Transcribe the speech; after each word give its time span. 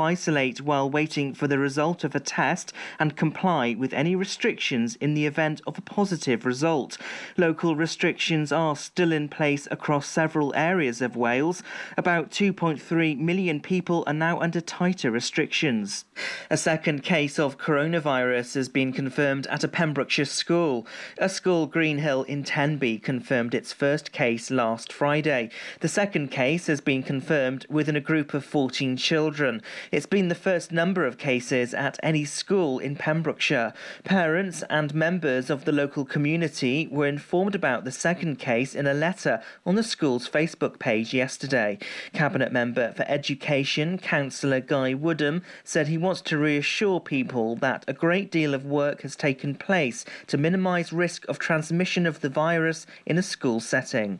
isolate 0.00 0.60
while 0.60 0.90
waiting 0.90 1.34
for 1.34 1.46
the 1.46 1.58
result 1.58 2.04
of 2.04 2.14
a 2.14 2.20
test 2.20 2.72
and 2.98 3.16
comply 3.16 3.74
with 3.78 3.92
any 3.92 4.14
restrictions 4.14 4.96
in 4.96 5.14
the 5.14 5.26
event 5.26 5.60
of 5.66 5.78
a 5.78 5.82
positive 5.82 6.44
result. 6.44 6.98
Local 7.36 7.76
restrictions 7.76 8.52
are 8.52 8.76
still 8.76 9.12
in 9.12 9.28
place 9.28 9.66
across 9.70 10.06
several 10.06 10.54
areas 10.54 11.00
of 11.00 11.16
Wales. 11.16 11.62
About 11.96 12.30
2.3 12.30 13.18
million 13.18 13.60
people 13.60 14.04
are 14.06 14.12
now 14.12 14.40
under 14.40 14.60
tighter 14.60 15.10
restrictions. 15.10 16.04
A 16.50 16.56
second 16.56 17.02
case 17.02 17.38
of 17.38 17.58
coronavirus 17.58 18.54
has 18.54 18.68
been 18.68 18.92
confirmed 18.92 19.46
at 19.48 19.64
a 19.64 19.68
Pembrokeshire 19.68 20.24
school. 20.24 20.86
A 21.18 21.28
school 21.28 21.66
Greenhill 21.66 22.22
in 22.24 22.44
Tenby 22.44 22.98
confirmed 22.98 23.54
its 23.54 23.72
first 23.72 24.12
case 24.12 24.50
last 24.50 24.92
Friday. 24.92 25.50
The 25.80 25.88
second 25.88 26.30
case 26.30 26.66
has 26.66 26.80
been 26.80 27.02
confirmed 27.02 27.66
within 27.68 27.96
a 27.96 28.00
group 28.00 28.34
of 28.34 28.44
14 28.44 28.96
children. 28.96 29.62
It's 29.92 30.06
been 30.06 30.26
the 30.26 30.34
first 30.34 30.72
number 30.72 31.06
of 31.06 31.16
cases 31.16 31.72
at 31.72 31.98
any 32.02 32.24
school 32.24 32.80
in 32.80 32.96
Pembrokeshire. 32.96 33.72
Parents 34.02 34.64
and 34.68 34.92
members 34.92 35.48
of 35.48 35.64
the 35.64 35.70
local 35.70 36.04
community 36.04 36.88
were 36.90 37.06
informed 37.06 37.54
about 37.54 37.84
the 37.84 37.92
second 37.92 38.40
case 38.40 38.74
in 38.74 38.88
a 38.88 38.94
letter 38.94 39.40
on 39.64 39.76
the 39.76 39.84
school's 39.84 40.28
Facebook 40.28 40.80
page 40.80 41.14
yesterday. 41.14 41.78
Cabinet 42.12 42.50
member 42.50 42.92
for 42.94 43.04
Education, 43.06 43.98
Councillor 43.98 44.60
Guy 44.60 44.92
Woodham, 44.92 45.42
said 45.62 45.86
he 45.86 45.98
wants 45.98 46.20
to 46.22 46.36
reassure 46.36 46.98
people 46.98 47.54
that 47.56 47.84
a 47.86 47.92
great 47.92 48.32
deal 48.32 48.54
of 48.54 48.64
work 48.64 49.02
has 49.02 49.14
taken 49.14 49.54
place 49.54 50.04
to 50.26 50.36
minimise 50.36 50.92
risk 50.92 51.24
of 51.28 51.38
transmission 51.38 52.06
of 52.06 52.20
the 52.22 52.28
virus 52.28 52.86
in 53.04 53.18
a 53.18 53.22
school 53.22 53.60
setting. 53.60 54.18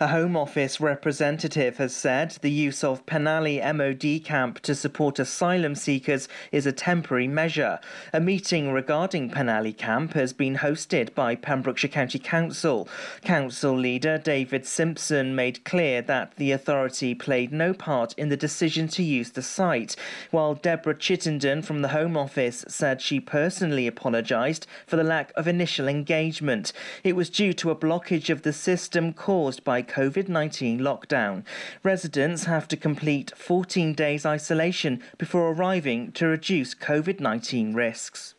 A 0.00 0.08
Home 0.08 0.36
Office 0.36 0.80
representative 0.80 1.76
has 1.76 1.94
said 1.94 2.32
the 2.42 2.50
use 2.50 2.82
of 2.82 3.06
Penally 3.06 3.60
MOD 3.60 4.24
camp 4.24 4.58
to 4.60 4.74
support 4.74 5.03
asylum 5.18 5.74
seekers 5.74 6.28
is 6.50 6.66
a 6.66 6.72
temporary 6.72 7.28
measure. 7.28 7.78
A 8.12 8.20
meeting 8.20 8.72
regarding 8.72 9.30
Penally 9.30 9.76
Camp 9.76 10.14
has 10.14 10.32
been 10.32 10.56
hosted 10.56 11.14
by 11.14 11.34
Pembrokeshire 11.34 11.90
County 11.90 12.18
Council. 12.18 12.88
Council 13.22 13.76
leader 13.76 14.16
David 14.16 14.66
Simpson 14.66 15.34
made 15.34 15.64
clear 15.64 16.00
that 16.02 16.34
the 16.36 16.52
authority 16.52 17.14
played 17.14 17.52
no 17.52 17.74
part 17.74 18.14
in 18.14 18.30
the 18.30 18.36
decision 18.36 18.88
to 18.88 19.02
use 19.02 19.32
the 19.32 19.42
site, 19.42 19.94
while 20.30 20.54
Deborah 20.54 20.96
Chittenden 20.96 21.62
from 21.62 21.82
the 21.82 21.88
Home 21.88 22.16
Office 22.16 22.64
said 22.68 23.00
she 23.00 23.20
personally 23.20 23.86
apologised 23.86 24.66
for 24.86 24.96
the 24.96 25.04
lack 25.04 25.32
of 25.36 25.46
initial 25.46 25.88
engagement. 25.88 26.72
It 27.02 27.16
was 27.16 27.30
due 27.30 27.52
to 27.54 27.70
a 27.70 27.76
blockage 27.76 28.30
of 28.30 28.42
the 28.42 28.52
system 28.52 29.12
caused 29.12 29.64
by 29.64 29.82
COVID 29.82 30.28
19 30.28 30.80
lockdown. 30.80 31.44
Residents 31.82 32.44
have 32.44 32.66
to 32.68 32.76
complete 32.76 33.32
14 33.36 33.92
days 33.94 34.24
isolation 34.24 34.93
before 35.18 35.52
arriving 35.52 36.12
to 36.12 36.26
reduce 36.26 36.74
COVID 36.74 37.20
19 37.20 37.74
risks. 37.74 38.34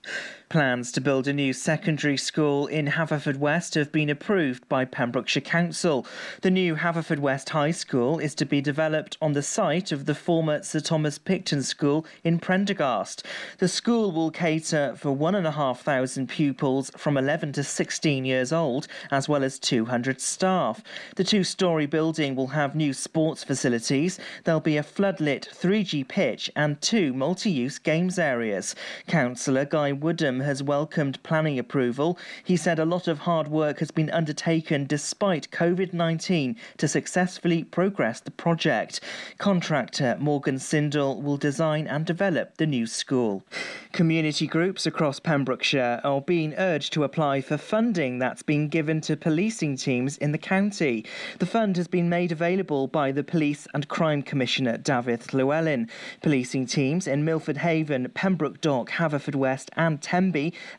Plans 0.47 0.91
to 0.91 1.01
build 1.01 1.27
a 1.27 1.33
new 1.33 1.53
secondary 1.53 2.17
school 2.17 2.67
in 2.67 2.85
Haverfordwest 2.85 3.73
have 3.73 3.91
been 3.91 4.11
approved 4.11 4.69
by 4.69 4.85
Pembrokeshire 4.85 5.41
Council. 5.41 6.05
The 6.41 6.51
new 6.51 6.75
Haverfordwest 6.75 7.49
High 7.49 7.71
School 7.71 8.19
is 8.19 8.35
to 8.35 8.45
be 8.45 8.61
developed 8.61 9.17
on 9.19 9.33
the 9.33 9.41
site 9.41 9.91
of 9.91 10.05
the 10.05 10.13
former 10.13 10.61
Sir 10.61 10.81
Thomas 10.81 11.17
Picton 11.17 11.63
School 11.63 12.05
in 12.23 12.37
Prendergast. 12.37 13.25
The 13.57 13.67
school 13.67 14.11
will 14.11 14.29
cater 14.29 14.93
for 14.95 15.11
1,500 15.11 16.29
pupils 16.29 16.91
from 16.95 17.17
11 17.17 17.53
to 17.53 17.63
16 17.63 18.23
years 18.23 18.53
old, 18.53 18.87
as 19.09 19.27
well 19.27 19.43
as 19.43 19.57
200 19.57 20.21
staff. 20.21 20.83
The 21.15 21.23
two 21.23 21.43
story 21.43 21.87
building 21.87 22.35
will 22.35 22.47
have 22.47 22.75
new 22.75 22.93
sports 22.93 23.43
facilities. 23.43 24.19
There'll 24.43 24.61
be 24.61 24.77
a 24.77 24.83
floodlit 24.83 25.49
3G 25.49 26.07
pitch 26.07 26.51
and 26.55 26.79
two 26.81 27.13
multi 27.13 27.49
use 27.49 27.79
games 27.79 28.19
areas. 28.19 28.75
Councillor 29.07 29.65
Guy 29.65 29.91
Woodham 29.91 30.34
has 30.39 30.63
welcomed 30.63 31.21
planning 31.23 31.59
approval. 31.59 32.17
He 32.43 32.57
said 32.57 32.79
a 32.79 32.85
lot 32.85 33.07
of 33.07 33.19
hard 33.19 33.47
work 33.47 33.79
has 33.79 33.91
been 33.91 34.09
undertaken 34.09 34.85
despite 34.85 35.51
COVID 35.51 35.93
19 35.93 36.55
to 36.77 36.87
successfully 36.87 37.63
progress 37.63 38.19
the 38.19 38.31
project. 38.31 38.99
Contractor 39.37 40.17
Morgan 40.19 40.59
Sindall 40.59 41.21
will 41.21 41.37
design 41.37 41.87
and 41.87 42.05
develop 42.05 42.57
the 42.57 42.67
new 42.67 42.85
school. 42.87 43.43
Community 43.91 44.47
groups 44.47 44.85
across 44.85 45.19
Pembrokeshire 45.19 46.01
are 46.03 46.21
being 46.21 46.53
urged 46.57 46.93
to 46.93 47.03
apply 47.03 47.41
for 47.41 47.57
funding 47.57 48.19
that's 48.19 48.43
been 48.43 48.67
given 48.67 49.01
to 49.01 49.15
policing 49.15 49.77
teams 49.77 50.17
in 50.17 50.31
the 50.31 50.37
county. 50.37 51.05
The 51.39 51.45
fund 51.45 51.77
has 51.77 51.87
been 51.87 52.09
made 52.09 52.31
available 52.31 52.87
by 52.87 53.11
the 53.11 53.23
Police 53.23 53.67
and 53.73 53.87
Crime 53.87 54.21
Commissioner 54.21 54.77
Dafydd 54.77 55.27
Llywelyn. 55.27 55.89
Policing 56.21 56.65
teams 56.65 57.07
in 57.07 57.25
Milford 57.25 57.57
Haven, 57.57 58.09
Pembroke 58.13 58.61
Dock, 58.61 58.89
Haverfordwest, 58.91 59.69
and 59.77 60.01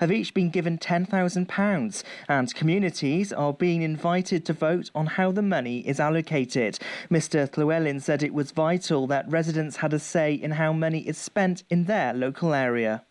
have 0.01 0.12
each 0.12 0.34
been 0.34 0.51
given 0.51 0.79
£10,000, 0.79 2.03
and 2.29 2.55
communities 2.55 3.33
are 3.33 3.53
being 3.53 3.83
invited 3.83 4.45
to 4.47 4.53
vote 4.53 4.91
on 4.95 5.07
how 5.07 5.31
the 5.31 5.43
money 5.43 5.87
is 5.87 6.01
allocated. 6.01 6.79
Mr. 7.11 7.49
Llywelyn 7.51 8.01
said 8.01 8.23
it 8.23 8.35
was 8.35 8.51
vital 8.51 9.06
that 9.06 9.29
residents 9.31 9.77
had 9.77 9.93
a 9.93 9.99
say 9.99 10.35
in 10.35 10.53
how 10.53 10.73
money 10.73 11.01
is 11.01 11.19
spent 11.19 11.62
in 11.71 11.85
their 11.85 12.12
local 12.12 12.55
area. 12.55 13.05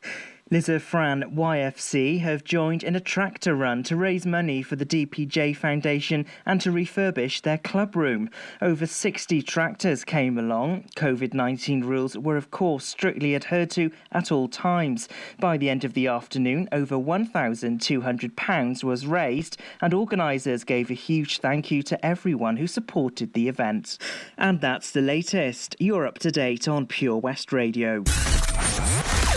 Fran 0.48 1.24
YFC 1.36 2.20
have 2.20 2.44
joined 2.44 2.84
in 2.84 2.96
a 2.96 3.00
tractor 3.00 3.56
run 3.56 3.82
to 3.82 3.96
raise 3.96 4.28
money 4.28 4.62
for 4.62 4.76
the 4.76 4.86
DPJ 4.86 5.56
Foundation 5.56 6.24
and 6.46 6.62
to 6.62 6.72
refurbish 6.72 7.42
their 7.42 7.58
club 7.58 7.96
room. 7.96 8.30
Over 8.62 8.86
60 8.86 9.42
tractors 9.42 10.04
came 10.04 10.38
along. 10.38 10.84
COVID 10.98 11.34
19 11.34 11.84
rules 11.84 12.16
were, 12.16 12.38
of 12.38 12.52
course, 12.52 12.86
strictly 12.86 13.34
adhered 13.34 13.72
to 13.72 13.90
at 14.12 14.32
all 14.32 14.48
times. 14.48 15.10
By 15.40 15.58
the 15.58 15.68
end 15.68 15.84
of 15.84 15.94
the 15.94 16.06
afternoon, 16.06 16.70
over 16.72 16.96
£1,200 16.96 18.84
was 18.84 19.08
raised, 19.08 19.58
and 19.82 19.96
organisers 19.96 20.64
gave 20.64 20.92
a 20.92 20.94
huge 20.94 21.40
thank 21.40 21.72
you 21.72 21.82
to 21.82 22.06
everyone 22.06 22.58
who 22.58 22.68
supported 22.68 23.34
the 23.34 23.48
event. 23.48 23.98
And 24.38 24.62
that's 24.62 24.92
the 24.92 25.02
latest. 25.02 25.76
You're 25.80 26.06
up 26.06 26.20
to 26.20 26.30
date 26.30 26.68
on 26.68 26.86
Pure 26.86 27.18
West 27.18 27.52
Radio. 27.52 28.04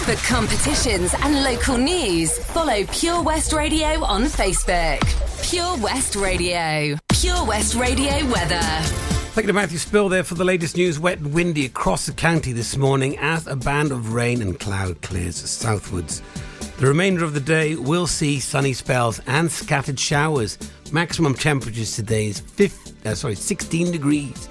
For 0.08 0.16
competitions 0.26 1.14
and 1.20 1.44
local 1.44 1.76
news, 1.76 2.32
follow 2.38 2.82
Pure 2.92 3.24
West 3.24 3.52
Radio 3.52 4.02
on 4.02 4.22
Facebook. 4.22 5.02
Pure 5.42 5.76
West 5.84 6.16
Radio. 6.16 6.96
Pure 7.10 7.44
West 7.44 7.74
Radio 7.74 8.24
weather. 8.30 8.58
Thank 9.34 9.44
you 9.44 9.48
to 9.48 9.52
Matthew 9.52 9.76
Spill 9.76 10.08
there 10.08 10.24
for 10.24 10.34
the 10.34 10.46
latest 10.46 10.78
news. 10.78 10.98
Wet 10.98 11.18
and 11.18 11.34
windy 11.34 11.66
across 11.66 12.06
the 12.06 12.14
county 12.14 12.52
this 12.52 12.74
morning 12.74 13.18
as 13.18 13.46
a 13.46 13.54
band 13.54 13.92
of 13.92 14.14
rain 14.14 14.40
and 14.40 14.58
cloud 14.58 15.02
clears 15.02 15.36
southwards. 15.36 16.22
The 16.78 16.86
remainder 16.86 17.22
of 17.22 17.34
the 17.34 17.40
day 17.40 17.76
will 17.76 18.06
see 18.06 18.40
sunny 18.40 18.72
spells 18.72 19.20
and 19.26 19.52
scattered 19.52 20.00
showers. 20.00 20.56
Maximum 20.90 21.34
temperatures 21.34 21.94
today 21.94 22.28
is 22.28 22.40
15, 22.40 22.96
uh, 23.04 23.14
sorry, 23.14 23.34
16 23.34 23.92
degrees. 23.92 24.48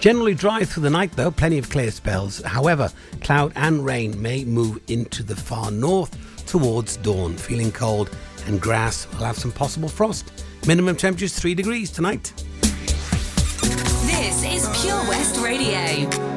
Generally 0.00 0.34
dry 0.36 0.64
through 0.64 0.84
the 0.84 0.90
night 0.90 1.12
though, 1.12 1.30
plenty 1.30 1.58
of 1.58 1.68
clear 1.68 1.90
spells. 1.90 2.40
However, 2.40 2.90
cloud 3.20 3.52
and 3.54 3.84
rain 3.84 4.20
may 4.20 4.44
move 4.44 4.80
into 4.88 5.22
the 5.22 5.36
far 5.36 5.70
north 5.70 6.16
towards 6.46 6.96
dawn. 6.96 7.36
Feeling 7.36 7.70
cold 7.70 8.10
and 8.46 8.60
grass 8.60 9.06
will 9.12 9.26
have 9.26 9.36
some 9.36 9.52
possible 9.52 9.90
frost. 9.90 10.32
Minimum 10.66 10.96
temperatures 10.96 11.38
3 11.38 11.54
degrees 11.54 11.90
tonight. 11.90 12.32
This 14.06 14.42
is 14.42 14.82
Pure 14.82 15.06
West 15.06 15.38
Radio. 15.38 16.29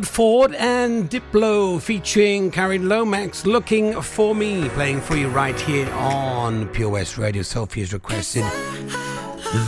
Woolford 0.00 0.54
and 0.54 1.10
Diplo 1.10 1.78
featuring 1.78 2.50
Kareen 2.50 2.88
Lomax 2.88 3.44
looking 3.44 4.00
for 4.00 4.34
me, 4.34 4.66
playing 4.70 5.02
for 5.02 5.14
you 5.14 5.28
right 5.28 5.60
here 5.60 5.90
on 5.92 6.66
Pure 6.68 6.88
West 6.88 7.18
Radio. 7.18 7.42
Sophie 7.42 7.80
has 7.80 7.92
requested 7.92 8.44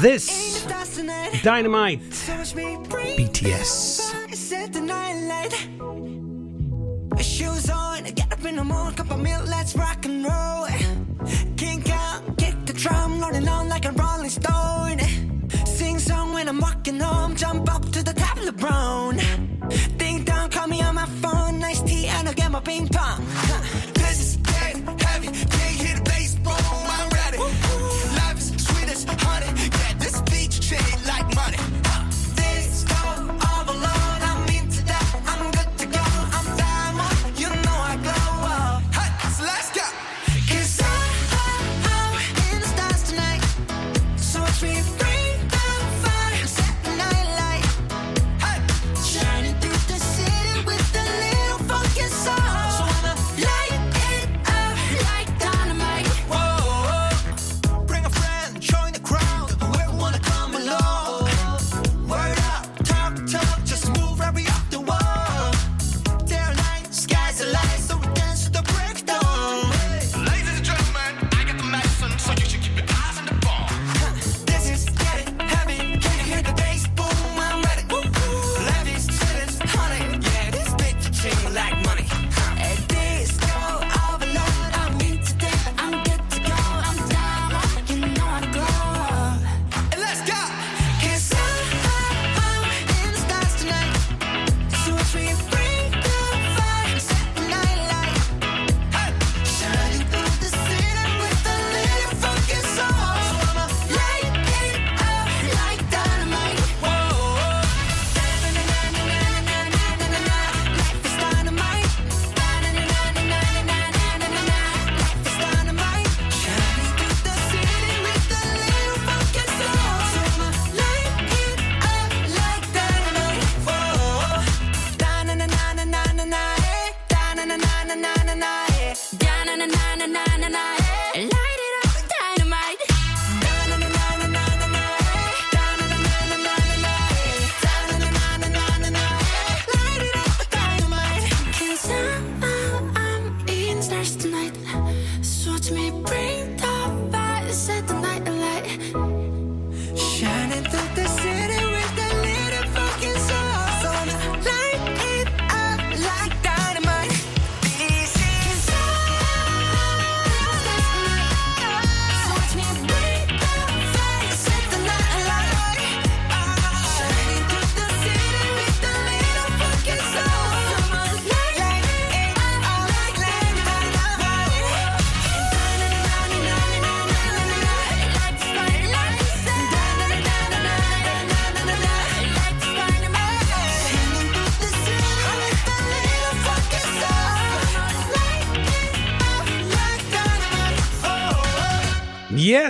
this 0.00 0.64
Dynamite 1.43 2.00
BTS. 3.19 4.00
Shoes 7.20 7.69
on, 7.69 8.05
get 8.05 8.32
up 8.32 8.43
in 8.46 8.56
the 8.56 8.64
morning, 8.64 8.94
cup 8.94 9.11
of 9.11 9.20
milk, 9.20 9.46
let's 9.49 9.76
rock 9.76 10.06
and 10.06 10.25
roll. 10.25 10.67
Kink 11.58 11.90
out, 11.90 12.38
kick 12.38 12.55
the 12.64 12.73
drum, 12.73 13.20
rolling 13.20 13.46
on 13.46 13.69
like 13.69 13.85
a 13.85 13.93
rolling 13.93 14.31
stone. 14.31 14.99
Sing 15.67 15.99
song 15.99 16.32
when 16.32 16.49
I'm 16.49 16.58
walking 16.58 17.00
home, 17.00 17.37
jump 17.37 17.70
up 17.70 17.92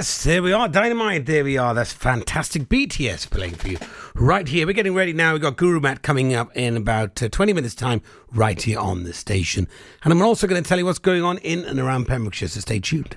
Yes, 0.02 0.24
there 0.24 0.42
we 0.42 0.52
are. 0.52 0.66
Dynamite, 0.66 1.26
there 1.26 1.44
we 1.44 1.56
are. 1.56 1.74
That's 1.74 1.92
fantastic. 1.92 2.62
BTS 2.62 3.30
playing 3.30 3.54
for 3.54 3.68
you 3.68 3.78
right 4.16 4.48
here. 4.48 4.66
We're 4.66 4.72
getting 4.72 4.96
ready 4.96 5.12
now. 5.12 5.32
We've 5.32 5.40
got 5.40 5.56
Guru 5.56 5.78
Matt 5.78 6.02
coming 6.02 6.34
up 6.34 6.50
in 6.56 6.76
about 6.76 7.22
uh, 7.22 7.28
20 7.28 7.52
minutes' 7.52 7.76
time 7.76 8.02
right 8.32 8.60
here 8.60 8.80
on 8.80 9.04
the 9.04 9.12
station. 9.12 9.68
And 10.02 10.12
I'm 10.12 10.20
also 10.20 10.48
going 10.48 10.60
to 10.60 10.68
tell 10.68 10.76
you 10.76 10.86
what's 10.86 10.98
going 10.98 11.22
on 11.22 11.38
in 11.38 11.64
and 11.64 11.78
around 11.78 12.08
Pembrokeshire, 12.08 12.48
so 12.48 12.58
stay 12.58 12.80
tuned. 12.80 13.16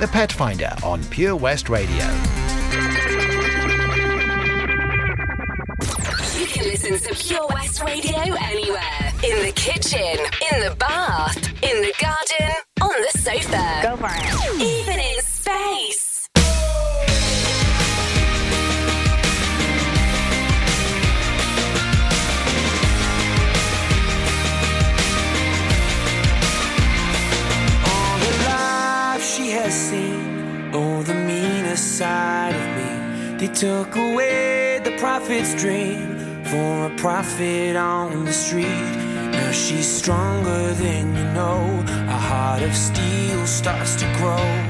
The 0.00 0.06
Pet 0.06 0.30
Finder 0.30 0.72
on 0.84 1.02
Pure 1.06 1.34
West 1.34 1.68
Radio. 1.68 1.96
You 6.38 6.46
can 6.46 6.64
listen 6.66 6.98
to 7.00 7.14
Pure 7.16 7.48
West 7.48 7.82
Radio 7.82 8.16
anywhere. 8.16 9.12
In 9.24 9.44
the 9.44 9.52
kitchen, 9.56 10.16
in 10.52 10.60
the 10.60 10.76
bath, 10.78 11.36
in 11.64 11.82
the 11.82 11.92
garden, 12.00 12.54
on 12.80 13.02
the 13.02 13.18
sofa. 13.18 13.80
Go 13.82 13.96
for 13.96 14.08
it. 14.08 14.60
Even 14.62 15.00
in 15.00 15.20
space. 15.20 16.07
Meaner 31.98 32.06
side 32.06 32.54
of 32.54 32.66
me. 32.76 33.36
They 33.38 33.52
took 33.52 33.96
away 33.96 34.80
the 34.84 34.96
prophet's 34.98 35.54
dream 35.54 36.44
for 36.44 36.86
a 36.86 36.96
prophet 36.96 37.76
on 37.76 38.24
the 38.24 38.32
street. 38.32 38.96
Now 39.32 39.52
she's 39.52 39.86
stronger 39.86 40.74
than 40.74 41.16
you 41.16 41.24
know. 41.34 41.84
A 42.08 42.18
heart 42.28 42.62
of 42.62 42.74
steel 42.74 43.46
starts 43.46 43.96
to 43.96 44.06
grow. 44.18 44.67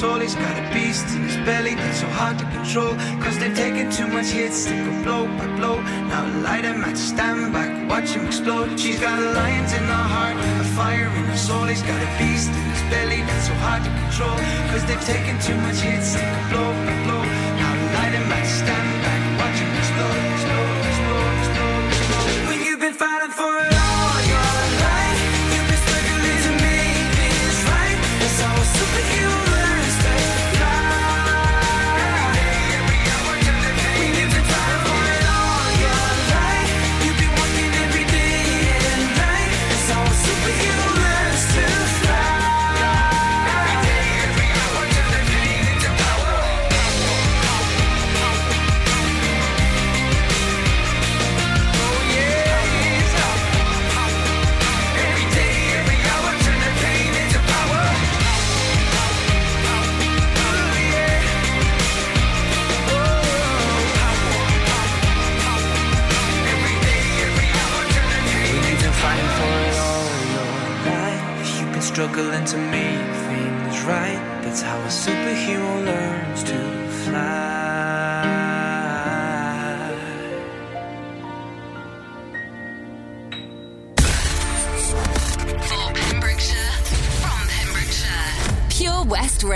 Soul. 0.00 0.18
He's 0.18 0.34
got 0.34 0.56
a 0.62 0.64
beast 0.72 1.06
in 1.14 1.22
his 1.28 1.36
belly 1.48 1.74
that's 1.74 2.00
so 2.00 2.08
hard 2.20 2.38
to 2.38 2.46
control. 2.56 2.92
Cause 3.22 3.36
they've 3.38 3.58
taken 3.64 3.90
too 3.90 4.08
much 4.08 4.30
hits, 4.38 4.64
they 4.64 4.78
go 4.86 4.92
blow 5.04 5.22
by 5.38 5.46
blow. 5.58 5.76
Now 6.10 6.24
light 6.46 6.64
him 6.64 6.82
at 6.88 6.96
stand 6.96 7.52
back, 7.52 7.70
watch 7.90 8.10
him 8.16 8.24
explode. 8.26 8.80
She's 8.80 8.98
got 8.98 9.18
a 9.18 9.28
lion 9.38 9.64
in 9.78 9.84
her 9.94 10.06
heart, 10.16 10.36
a 10.64 10.66
fire 10.78 11.10
in 11.18 11.24
her 11.32 11.36
soul. 11.48 11.66
He's 11.72 11.82
got 11.82 12.00
a 12.08 12.10
beast 12.18 12.48
in 12.48 12.66
his 12.72 12.82
belly 12.92 13.20
that's 13.28 13.46
so 13.48 13.54
hard 13.66 13.82
to 13.86 13.90
control. 14.00 14.36
Cause 14.70 14.84
they've 14.88 15.06
taken 15.14 15.36
too 15.46 15.58
much 15.66 15.80
hits, 15.86 16.14
they 16.14 16.24
go 16.32 16.40
blow 16.50 16.70
by 16.86 16.96
blow. 17.04 17.19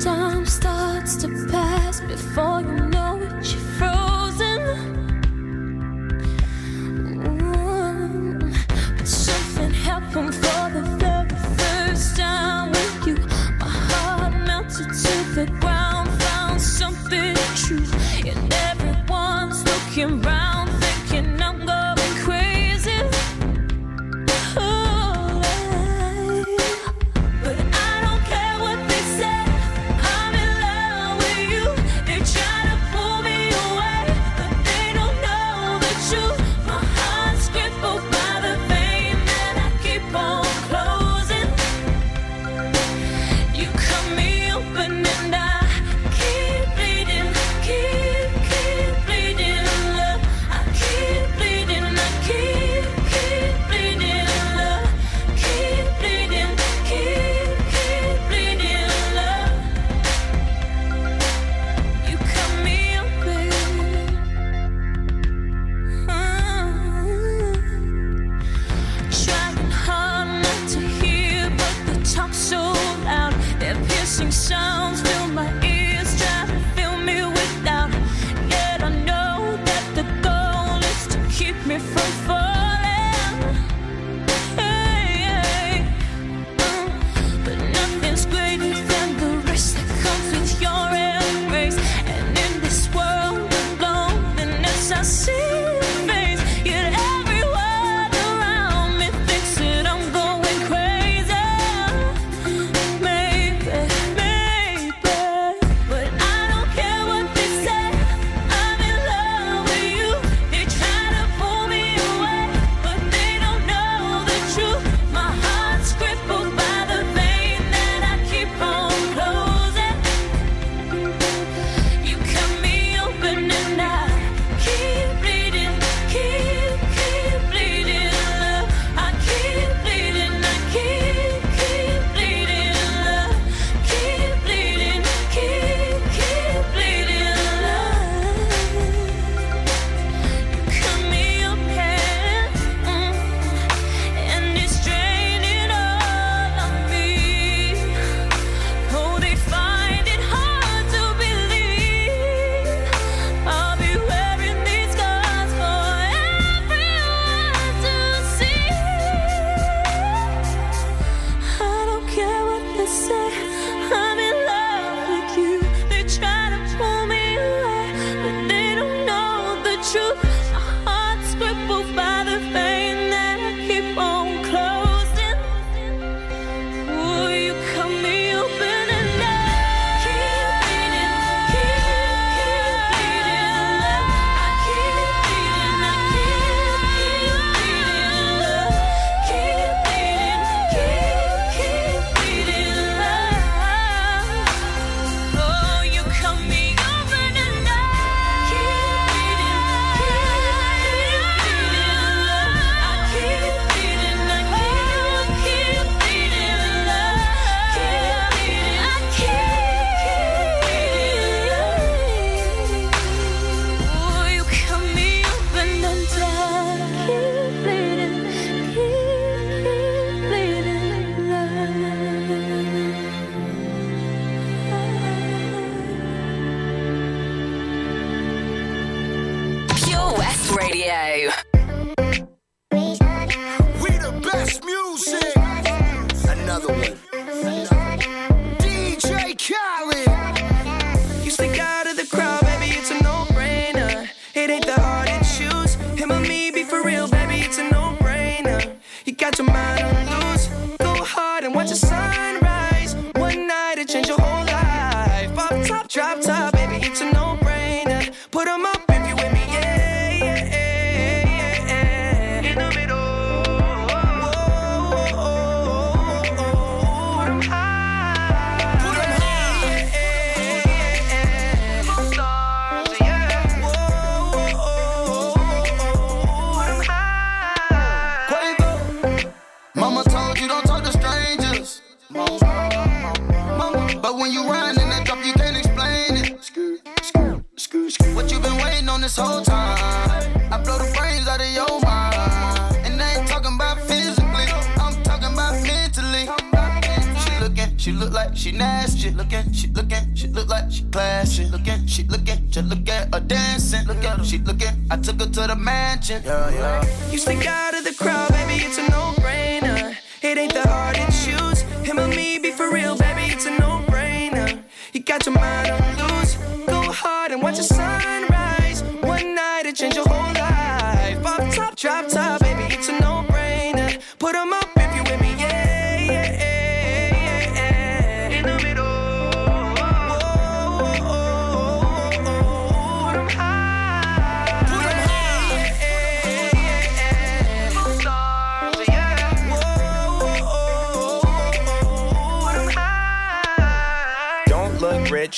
Time 0.00 0.44
starts 0.44 1.16
to 1.16 1.28
pass 1.50 2.00
before 2.00 2.60
you 2.60 2.86
know 2.88 3.20
it. 3.22 3.63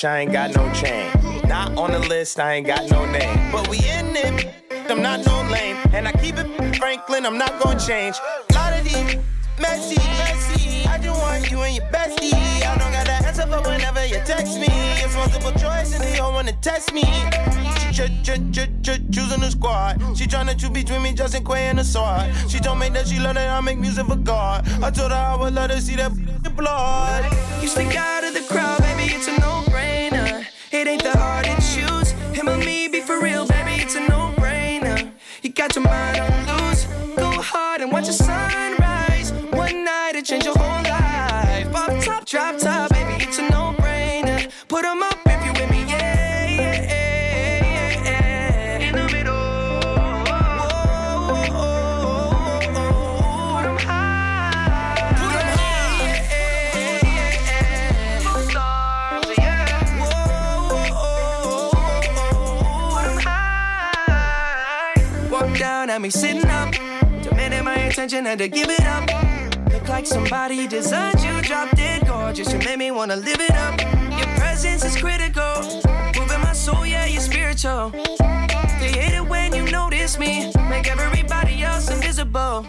I 0.05 0.21
ain't 0.21 0.33
got 0.33 0.55
no 0.55 0.71
chain. 0.73 1.11
Not 1.49 1.77
on 1.79 1.93
the 1.93 1.99
list, 1.99 2.39
I 2.39 2.55
ain't 2.55 2.67
got 2.67 2.91
no 2.91 3.05
name. 3.07 3.51
But 3.51 3.69
we 3.69 3.79
in 3.79 4.15
it, 4.15 4.53
I'm 4.91 5.01
not 5.01 5.25
no 5.25 5.43
lame. 5.51 5.77
And 5.93 6.07
I 6.07 6.13
keep 6.13 6.37
it 6.37 6.77
Franklin, 6.77 7.25
I'm 7.25 7.39
not 7.39 7.59
gonna 7.63 7.81
change. 7.81 8.17
A 8.51 8.55
Lot 8.55 8.73
of 8.75 8.85
these 8.85 9.17
messy, 9.61 9.97
messy. 10.19 10.87
I 10.87 10.99
just 10.99 11.21
want 11.21 11.51
you 11.51 11.61
and 11.61 11.77
your 11.77 11.87
bestie. 11.87 12.35
I 12.35 12.77
don't 12.79 12.93
got 12.93 13.07
the 13.07 13.27
answer 13.27 13.47
for 13.47 13.61
whenever 13.69 14.05
you 14.07 14.21
text 14.25 14.61
me. 14.61 14.67
It's 14.69 15.15
multiple 15.15 15.53
choice 15.53 15.95
and 15.95 16.05
they 16.05 16.17
don't 16.17 16.35
wanna 16.35 16.53
test 16.61 16.93
me. 16.93 17.05
Choosing 17.93 19.41
the 19.41 19.51
squad. 19.51 19.99
She 20.17 20.27
tryna 20.27 20.59
choose 20.59 20.71
between 20.71 21.03
me, 21.03 21.15
Justin 21.15 21.45
Quay 21.45 21.69
and 21.71 21.79
the 21.79 21.85
sword. 21.85 22.31
She 22.49 22.59
told 22.59 22.79
me 22.79 22.91
that 22.91 23.07
she 23.09 23.19
love 23.19 23.37
that 23.37 23.49
I 23.49 23.61
make 23.63 23.79
music 23.79 24.07
for 24.07 24.17
God. 24.17 24.69
I 24.83 24.91
told 24.91 25.13
her 25.13 25.17
I 25.17 25.37
would 25.37 25.55
let 25.55 25.71
her 25.71 25.81
see 25.81 25.97
that 25.97 26.13
blood. 26.55 27.25
You 27.63 27.69
stick 27.69 27.97
out 27.97 28.25
of 28.25 28.35
the 28.35 28.43
crowd, 28.43 28.81
baby, 28.81 29.15
it's 29.15 29.29
a 29.29 29.33
no-brainer. 29.41 29.66
It 30.79 30.87
ain't 30.89 31.03
that 31.05 31.17
hard 31.17 31.47
to 31.47 31.57
choose. 31.73 32.11
Him 32.37 32.51
or 32.51 32.59
me, 32.59 32.87
be 32.87 33.01
for 33.01 33.19
real, 33.19 33.47
baby, 33.47 33.81
it's 33.83 33.95
a 33.95 34.01
no-brainer. 34.01 35.11
You 35.43 35.49
got 35.49 35.75
your 35.75 35.85
mind 35.85 36.21
on 36.21 36.69
loose. 36.69 36.85
Go 37.17 37.31
hard 37.41 37.81
and 37.81 37.91
watch 37.91 38.09
the 38.09 38.12
sunrise. 38.12 39.33
One 39.55 39.85
night 39.87 40.17
it 40.17 40.27
change 40.27 40.45
your 40.45 40.53
whole 40.55 40.83
life. 40.85 41.73
Pop 41.73 42.05
top, 42.05 42.27
drop 42.27 42.59
top, 42.59 42.76
attention, 67.97 68.27
had 68.27 68.39
to 68.39 68.47
give 68.47 68.69
it 68.69 68.85
up. 68.85 69.09
Look 69.73 69.89
like 69.89 70.07
somebody 70.07 70.67
designed 70.67 71.19
you, 71.23 71.41
drop 71.41 71.75
dead 71.77 72.07
gorgeous. 72.07 72.53
You 72.53 72.59
made 72.59 72.79
me 72.79 72.91
wanna 72.91 73.17
live 73.17 73.41
it 73.41 73.53
up. 73.53 73.81
Your 74.19 74.29
presence 74.37 74.85
is 74.85 74.99
critical. 74.99 75.81
Moving 76.15 76.43
my 76.43 76.53
soul, 76.53 76.85
yeah, 76.85 77.07
you're 77.07 77.23
spiritual. 77.23 77.93
It 77.95 79.27
when 79.27 79.55
you 79.55 79.65
notice 79.71 80.19
me. 80.19 80.53
Make 80.69 80.89
everybody 80.89 81.63
else 81.63 81.91
invisible. 81.91 82.67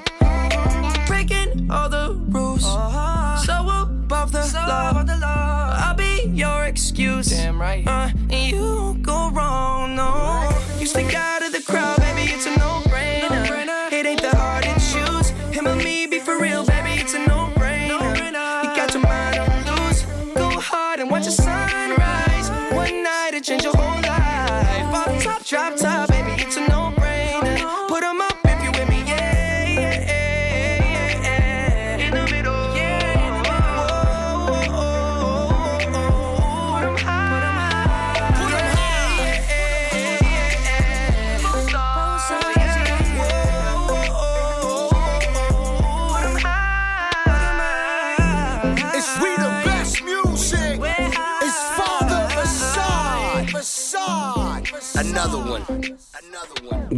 Breaking 1.07 1.69
all 1.69 1.89
the 1.89 2.15
rules. 2.29 2.63
So 2.63 3.67
above 3.67 4.31
the, 4.31 4.49
law. 5.19 5.75
I'll 5.75 5.93
be 5.93 6.31
your 6.33 6.63
excuse. 6.63 7.27
Damn 7.31 7.59
right. 7.59 7.85
Uh, 7.85 8.11
and 8.29 8.49
you 8.49 8.61
won't 8.61 9.03
go 9.03 9.29
wrong, 9.31 9.93
no. 9.93 10.49
You 10.79 10.85
stick 10.85 11.13
out 11.13 11.41
of 11.43 11.51
the 11.51 11.61
crowd, 11.61 11.97
baby, 11.97 12.31
it's 12.31 12.45
a 12.45 12.57
no-brainer. 12.57 13.91
It 13.91 14.05
ain't 14.05 14.21
that 14.21 14.35
hard 14.35 14.63
to 14.63 14.73
choose. 14.73 15.16
Him 15.57 15.67
or 15.67 15.75
me, 15.75 15.96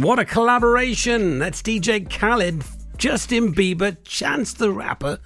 What 0.00 0.18
a 0.18 0.24
collaboration! 0.24 1.38
That's 1.38 1.60
DJ 1.60 2.08
Khaled, 2.08 2.64
Justin 2.96 3.52
Bieber, 3.54 3.98
Chance 4.02 4.54
the 4.54 4.72
Rapper, 4.72 5.18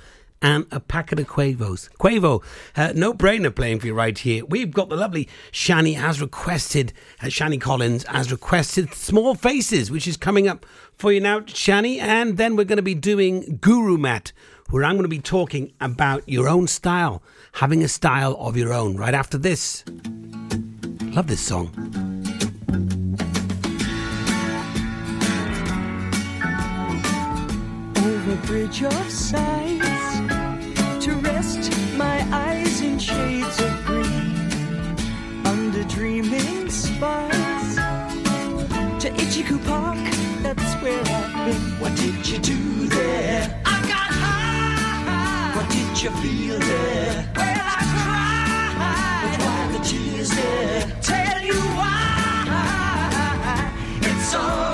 and 0.42 0.66
a 0.72 0.80
packet 0.80 1.20
of 1.20 1.28
Quavos. 1.28 1.88
Quavo, 2.00 2.42
uh, 2.74 2.92
no 2.92 3.14
brainer 3.14 3.54
playing 3.54 3.78
for 3.78 3.86
you 3.86 3.94
right 3.94 4.18
here. 4.18 4.44
We've 4.44 4.72
got 4.72 4.88
the 4.88 4.96
lovely 4.96 5.28
Shani 5.52 5.96
as 5.96 6.20
requested, 6.20 6.92
uh, 7.22 7.26
Shani 7.26 7.60
Collins 7.60 8.02
as 8.08 8.32
requested, 8.32 8.92
Small 8.92 9.36
Faces, 9.36 9.92
which 9.92 10.08
is 10.08 10.16
coming 10.16 10.48
up 10.48 10.66
for 10.98 11.12
you 11.12 11.20
now, 11.20 11.38
Shani. 11.42 11.98
And 11.98 12.36
then 12.36 12.56
we're 12.56 12.64
going 12.64 12.78
to 12.78 12.82
be 12.82 12.96
doing 12.96 13.58
Guru 13.60 13.96
Matt, 13.96 14.32
where 14.70 14.82
I'm 14.82 14.94
going 14.94 15.04
to 15.04 15.08
be 15.08 15.20
talking 15.20 15.72
about 15.80 16.28
your 16.28 16.48
own 16.48 16.66
style, 16.66 17.22
having 17.52 17.84
a 17.84 17.88
style 17.88 18.34
of 18.40 18.56
your 18.56 18.72
own, 18.72 18.96
right 18.96 19.14
after 19.14 19.38
this. 19.38 19.84
Love 21.12 21.28
this 21.28 21.42
song. 21.42 22.13
Over 28.34 28.46
bridge 28.46 28.82
of 28.82 29.10
sights 29.10 30.18
to 31.04 31.12
rest 31.22 31.70
my 31.96 32.26
eyes 32.32 32.80
in 32.80 32.98
shades 32.98 33.60
of 33.60 33.84
green 33.84 34.96
under 35.46 35.84
dreaming 35.84 36.68
spires 36.68 37.76
to 39.02 39.10
Itchycoo 39.10 39.64
Park. 39.66 39.98
That's 40.42 40.74
where 40.82 41.00
I've 41.00 41.46
been. 41.46 41.62
What 41.80 41.94
did 41.96 42.26
you 42.26 42.38
do 42.38 42.88
there? 42.88 43.62
I 43.64 43.80
got 43.82 44.10
high. 44.22 45.56
What 45.56 45.70
did 45.70 46.02
you 46.02 46.10
feel 46.10 46.58
there? 46.58 47.30
Well, 47.36 47.60
I 47.62 47.84
cried. 47.94 49.30
But 49.30 49.44
why 49.46 49.78
the 49.78 49.84
tears 49.84 50.30
there? 50.30 50.82
Tell 51.02 51.40
you 51.40 51.60
why. 51.78 52.00
It's 54.02 54.34
all 54.34 54.73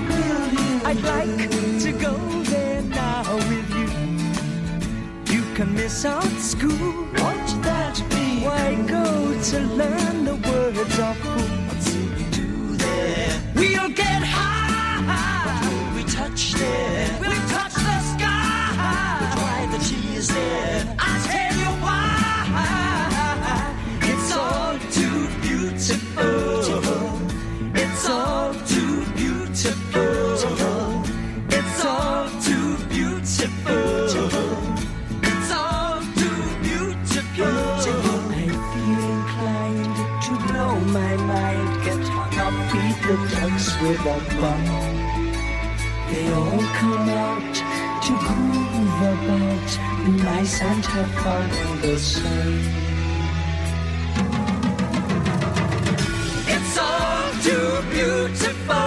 I'd 0.00 1.00
like 1.02 1.50
to 1.80 1.92
go 1.92 2.16
there 2.44 2.82
now 2.82 3.36
with 3.48 3.70
you. 3.74 5.34
You 5.34 5.42
can 5.54 5.74
miss 5.74 6.04
out 6.04 6.24
school. 6.40 7.06
Won't 7.18 7.62
that 7.62 8.02
be? 8.10 8.44
Why 8.44 8.74
go 8.86 9.40
to 9.50 9.60
learn 9.60 10.24
the 10.24 10.36
words 10.48 10.98
of 10.98 11.16
fool? 11.18 11.48
What's 11.68 11.94
we 11.94 12.24
do 12.30 12.76
there? 12.76 13.40
We'll 13.54 13.90
get 13.90 14.22
high. 14.22 15.00
What 15.08 15.72
will 15.72 15.96
we 15.96 16.04
touch 16.10 16.54
there? 16.54 17.18
We'll 17.20 17.43
with. 44.04 44.28
They 46.10 46.32
all 46.32 46.62
come 46.78 47.08
out 47.08 47.54
to 48.04 48.12
groove 48.24 49.02
about, 49.12 49.68
be 50.04 50.12
nice 50.22 50.60
and 50.60 50.84
have 50.84 51.10
fun 51.22 51.50
in 51.50 51.80
the 51.80 51.98
sun. 51.98 52.84
It's 56.54 56.78
all 56.78 57.32
too 57.46 57.70
beautiful. 57.90 58.84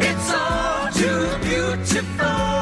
It's 0.00 0.30
all 0.32 0.90
too 0.92 1.38
beautiful. 1.46 2.57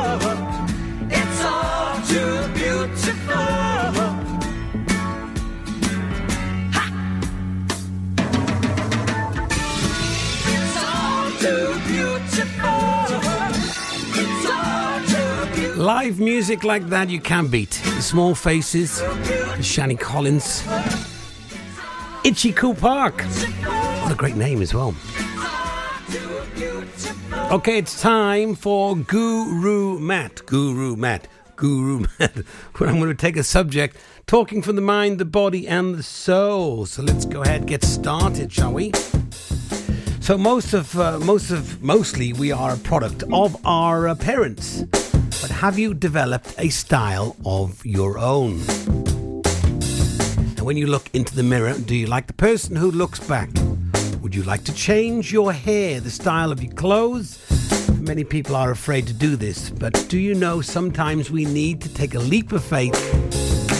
Live 16.06 16.20
music 16.20 16.62
like 16.62 16.86
that 16.90 17.10
you 17.10 17.18
can't 17.18 17.50
beat. 17.50 17.82
The 17.96 18.00
Small 18.00 18.36
Faces, 18.36 19.00
Shani 19.58 19.98
Collins, 19.98 20.62
Itchycoo 22.22 22.78
Park. 22.78 23.22
What 24.04 24.12
a 24.12 24.14
great 24.14 24.36
name 24.36 24.62
as 24.62 24.72
well. 24.72 24.94
Okay, 27.50 27.78
it's 27.78 28.00
time 28.00 28.54
for 28.54 28.94
Guru 28.94 29.98
Matt. 29.98 30.46
Guru 30.46 30.94
Matt. 30.94 31.26
Guru 31.56 32.06
Matt. 32.20 32.36
Where 32.76 32.88
I'm 32.88 33.00
going 33.00 33.08
to 33.08 33.14
take 33.16 33.36
a 33.36 33.42
subject 33.42 33.96
talking 34.28 34.62
from 34.62 34.76
the 34.76 34.82
mind, 34.82 35.18
the 35.18 35.24
body, 35.24 35.66
and 35.66 35.96
the 35.96 36.04
soul. 36.04 36.86
So 36.86 37.02
let's 37.02 37.24
go 37.24 37.42
ahead 37.42 37.66
get 37.66 37.82
started, 37.82 38.52
shall 38.52 38.72
we? 38.72 38.92
So 40.20 40.38
most 40.38 40.72
of, 40.72 40.96
uh, 40.96 41.18
most 41.18 41.50
of, 41.50 41.82
mostly 41.82 42.32
we 42.32 42.52
are 42.52 42.74
a 42.74 42.78
product 42.78 43.24
of 43.32 43.56
our 43.66 44.06
uh, 44.06 44.14
parents. 44.14 44.84
But 45.40 45.50
have 45.50 45.78
you 45.78 45.94
developed 45.94 46.54
a 46.58 46.68
style 46.70 47.36
of 47.44 47.84
your 47.84 48.18
own? 48.18 48.60
And 50.56 50.60
when 50.62 50.76
you 50.76 50.86
look 50.86 51.08
into 51.14 51.34
the 51.34 51.42
mirror, 51.42 51.74
do 51.74 51.94
you 51.94 52.06
like 52.06 52.26
the 52.26 52.32
person 52.32 52.74
who 52.76 52.90
looks 52.90 53.20
back? 53.20 53.50
Would 54.22 54.34
you 54.34 54.42
like 54.42 54.64
to 54.64 54.74
change 54.74 55.32
your 55.32 55.52
hair, 55.52 56.00
the 56.00 56.10
style 56.10 56.50
of 56.50 56.62
your 56.62 56.72
clothes? 56.72 57.38
Many 58.00 58.24
people 58.24 58.56
are 58.56 58.70
afraid 58.70 59.06
to 59.08 59.12
do 59.12 59.36
this, 59.36 59.70
but 59.70 60.06
do 60.08 60.18
you 60.18 60.34
know 60.34 60.60
sometimes 60.60 61.30
we 61.30 61.44
need 61.44 61.80
to 61.82 61.92
take 61.92 62.14
a 62.14 62.18
leap 62.18 62.52
of 62.52 62.64
faith 62.64 62.96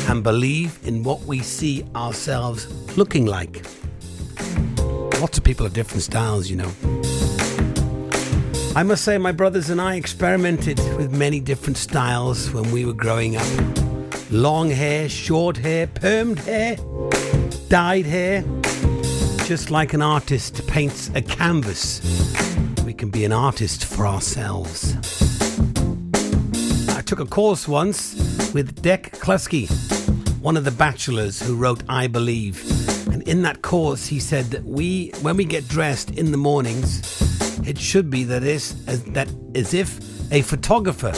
and 0.09 0.23
believe 0.23 0.79
in 0.85 1.03
what 1.03 1.23
we 1.23 1.41
see 1.41 1.85
ourselves 1.95 2.67
looking 2.97 3.27
like? 3.27 3.65
Lots 5.21 5.39
of 5.39 5.45
people 5.45 5.65
have 5.65 5.73
different 5.73 6.03
styles, 6.03 6.51
you 6.51 6.57
know. 6.57 7.16
I 8.77 8.83
must 8.83 9.05
say, 9.05 9.17
my 9.17 9.33
brothers 9.33 9.71
and 9.71 9.81
I 9.81 9.95
experimented 9.95 10.79
with 10.99 11.11
many 11.11 11.41
different 11.41 11.79
styles 11.79 12.53
when 12.53 12.71
we 12.71 12.85
were 12.85 12.93
growing 12.93 13.35
up 13.35 13.47
long 14.31 14.69
hair, 14.69 15.09
short 15.09 15.57
hair, 15.57 15.87
permed 15.87 16.41
hair, 16.41 16.77
dyed 17.71 18.05
hair. 18.05 18.45
Just 19.47 19.71
like 19.71 19.95
an 19.95 20.03
artist 20.03 20.67
paints 20.67 21.11
a 21.15 21.23
canvas, 21.23 22.03
we 22.85 22.93
can 22.93 23.09
be 23.09 23.25
an 23.25 23.33
artist 23.33 23.87
for 23.87 24.07
ourselves. 24.07 24.95
I 26.91 27.01
took 27.01 27.21
a 27.21 27.25
course 27.25 27.67
once 27.67 28.15
with 28.53 28.83
Dec 28.83 29.13
Cluskey, 29.21 29.71
one 30.43 30.59
of 30.59 30.67
the 30.67 30.71
bachelors 30.71 31.41
who 31.41 31.57
wrote 31.57 31.83
I 31.89 32.09
Believe. 32.09 32.63
And 33.11 33.23
in 33.23 33.41
that 33.41 33.63
course, 33.63 34.09
he 34.09 34.21
said 34.21 34.51
that 34.51 34.65
we, 34.65 35.13
when 35.23 35.39
we 35.39 35.47
get 35.47 35.67
dressed 35.67 36.11
in 36.11 36.31
the 36.31 36.37
mornings, 36.37 37.36
it 37.67 37.77
should 37.79 38.11
be 38.11 38.23
that 38.25 38.45
as, 38.45 38.75
that 39.07 39.29
as 39.55 39.75
if 39.75 39.99
a 40.33 40.43
photographer 40.43 41.13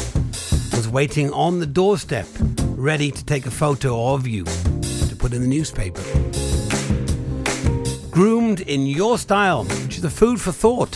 was 0.74 0.88
waiting 0.88 1.30
on 1.32 1.58
the 1.58 1.66
doorstep, 1.66 2.26
ready 2.70 3.11
to 3.11 3.24
take 3.24 3.44
a 3.44 3.50
photo 3.50 4.14
of 4.14 4.26
you 4.26 4.44
to 4.44 5.16
put 5.18 5.34
in 5.34 5.42
the 5.42 5.46
newspaper. 5.46 6.02
Groomed 8.11 8.61
in 8.61 8.87
your 8.87 9.18
style, 9.18 9.64
which 9.64 9.98
is 9.98 10.04
a 10.04 10.11
food 10.11 10.40
for 10.40 10.52
thought. 10.52 10.92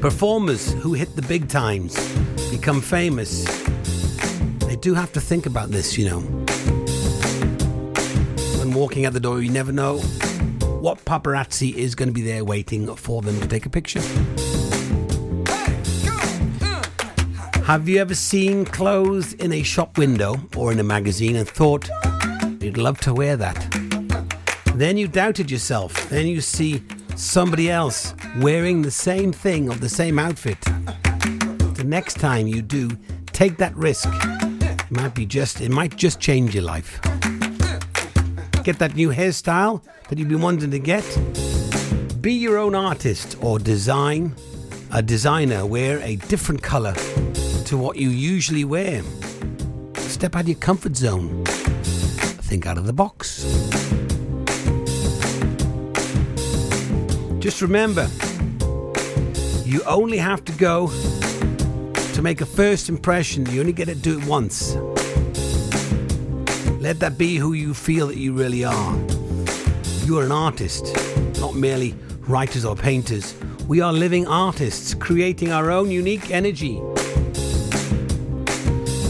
Performers 0.00 0.72
who 0.74 0.94
hit 0.94 1.14
the 1.16 1.22
big 1.22 1.48
times, 1.48 1.96
become 2.50 2.80
famous. 2.80 3.44
They 4.66 4.76
do 4.76 4.94
have 4.94 5.12
to 5.12 5.20
think 5.20 5.46
about 5.46 5.70
this, 5.70 5.98
you 5.98 6.08
know. 6.08 6.20
When 8.58 8.72
walking 8.72 9.06
out 9.06 9.12
the 9.12 9.20
door, 9.20 9.42
you 9.42 9.50
never 9.50 9.72
know 9.72 10.00
what 10.80 11.04
paparazzi 11.04 11.74
is 11.74 11.94
going 11.94 12.08
to 12.08 12.12
be 12.12 12.22
there 12.22 12.42
waiting 12.42 12.94
for 12.96 13.20
them 13.20 13.38
to 13.40 13.46
take 13.46 13.66
a 13.66 13.70
picture. 13.70 14.00
Have 17.64 17.88
you 17.88 17.98
ever 17.98 18.14
seen 18.14 18.64
clothes 18.64 19.34
in 19.34 19.52
a 19.52 19.62
shop 19.62 19.98
window 19.98 20.40
or 20.56 20.72
in 20.72 20.78
a 20.80 20.82
magazine 20.82 21.36
and 21.36 21.46
thought, 21.46 21.88
you'd 22.60 22.78
love 22.78 22.98
to 23.00 23.12
wear 23.12 23.36
that? 23.36 23.56
Then 24.74 24.96
you 24.96 25.06
doubted 25.06 25.50
yourself. 25.50 26.08
Then 26.08 26.26
you 26.26 26.40
see 26.40 26.82
somebody 27.14 27.70
else 27.70 28.14
wearing 28.38 28.80
the 28.80 28.90
same 28.90 29.32
thing 29.32 29.70
or 29.70 29.74
the 29.74 29.88
same 29.88 30.18
outfit. 30.18 30.60
The 30.62 31.84
next 31.84 32.14
time 32.14 32.46
you 32.46 32.62
do, 32.62 32.90
take 33.26 33.58
that 33.58 33.76
risk. 33.76 34.08
It 34.10 34.90
might 34.90 35.14
be 35.14 35.26
just 35.26 35.60
it 35.60 35.70
might 35.70 35.96
just 35.96 36.18
change 36.18 36.54
your 36.54 36.64
life. 36.64 37.00
Get 38.64 38.78
that 38.78 38.94
new 38.94 39.08
hairstyle 39.08 39.82
that 40.08 40.18
you've 40.18 40.28
been 40.28 40.42
wanting 40.42 40.70
to 40.70 40.78
get. 40.78 41.04
Be 42.20 42.34
your 42.34 42.58
own 42.58 42.74
artist 42.74 43.36
or 43.40 43.58
design 43.58 44.34
a 44.92 45.00
designer 45.00 45.64
wear 45.64 46.00
a 46.00 46.16
different 46.16 46.62
color 46.62 46.94
to 47.64 47.78
what 47.78 47.96
you 47.96 48.10
usually 48.10 48.64
wear. 48.64 49.02
Step 49.94 50.34
out 50.34 50.42
of 50.42 50.48
your 50.48 50.58
comfort 50.58 50.96
zone. 50.96 51.44
Think 51.44 52.66
out 52.66 52.76
of 52.76 52.86
the 52.86 52.92
box. 52.92 53.44
Just 57.38 57.62
remember, 57.62 58.08
you 59.64 59.82
only 59.84 60.18
have 60.18 60.44
to 60.44 60.52
go 60.52 60.88
to 62.14 62.22
make 62.22 62.40
a 62.40 62.46
first 62.46 62.88
impression. 62.88 63.46
You 63.46 63.60
only 63.60 63.72
get 63.72 63.86
to 63.86 63.94
do 63.94 64.18
it 64.18 64.24
once. 64.26 64.76
Let 66.80 66.98
that 67.00 67.18
be 67.18 67.36
who 67.36 67.52
you 67.52 67.74
feel 67.74 68.06
that 68.06 68.16
you 68.16 68.32
really 68.32 68.64
are. 68.64 68.96
You 70.06 70.18
are 70.18 70.24
an 70.24 70.32
artist, 70.32 70.96
not 71.38 71.54
merely 71.54 71.94
writers 72.20 72.64
or 72.64 72.74
painters. 72.74 73.34
We 73.68 73.82
are 73.82 73.92
living 73.92 74.26
artists, 74.26 74.94
creating 74.94 75.52
our 75.52 75.70
own 75.70 75.90
unique 75.90 76.30
energy. 76.30 76.80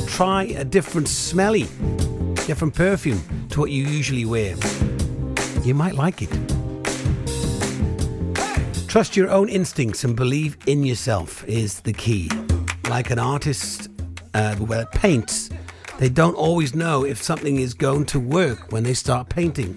Try 0.09 0.53
a 0.59 0.65
different 0.65 1.07
smelly, 1.07 1.69
different 2.45 2.75
perfume 2.75 3.23
to 3.51 3.61
what 3.61 3.71
you 3.71 3.85
usually 3.85 4.25
wear. 4.25 4.57
You 5.63 5.75
might 5.75 5.95
like 5.95 6.23
it. 6.23 6.31
Trust 8.89 9.17
your 9.17 9.31
own 9.31 9.49
instincts 9.49 10.03
and 10.03 10.17
believe 10.17 10.57
in 10.67 10.83
yourself 10.83 11.45
is 11.47 11.79
the 11.83 11.93
key. 11.93 12.29
Like 12.89 13.11
an 13.11 13.21
artist 13.21 13.89
uh, 14.35 14.57
well, 14.59 14.87
paints, 14.87 15.51
they 16.01 16.09
don't 16.09 16.35
always 16.35 16.75
know 16.75 17.05
if 17.05 17.23
something 17.23 17.59
is 17.59 17.75
going 17.75 18.07
to 18.07 18.19
work 18.19 18.73
when 18.73 18.83
they 18.83 18.95
start 18.95 19.29
painting. 19.29 19.75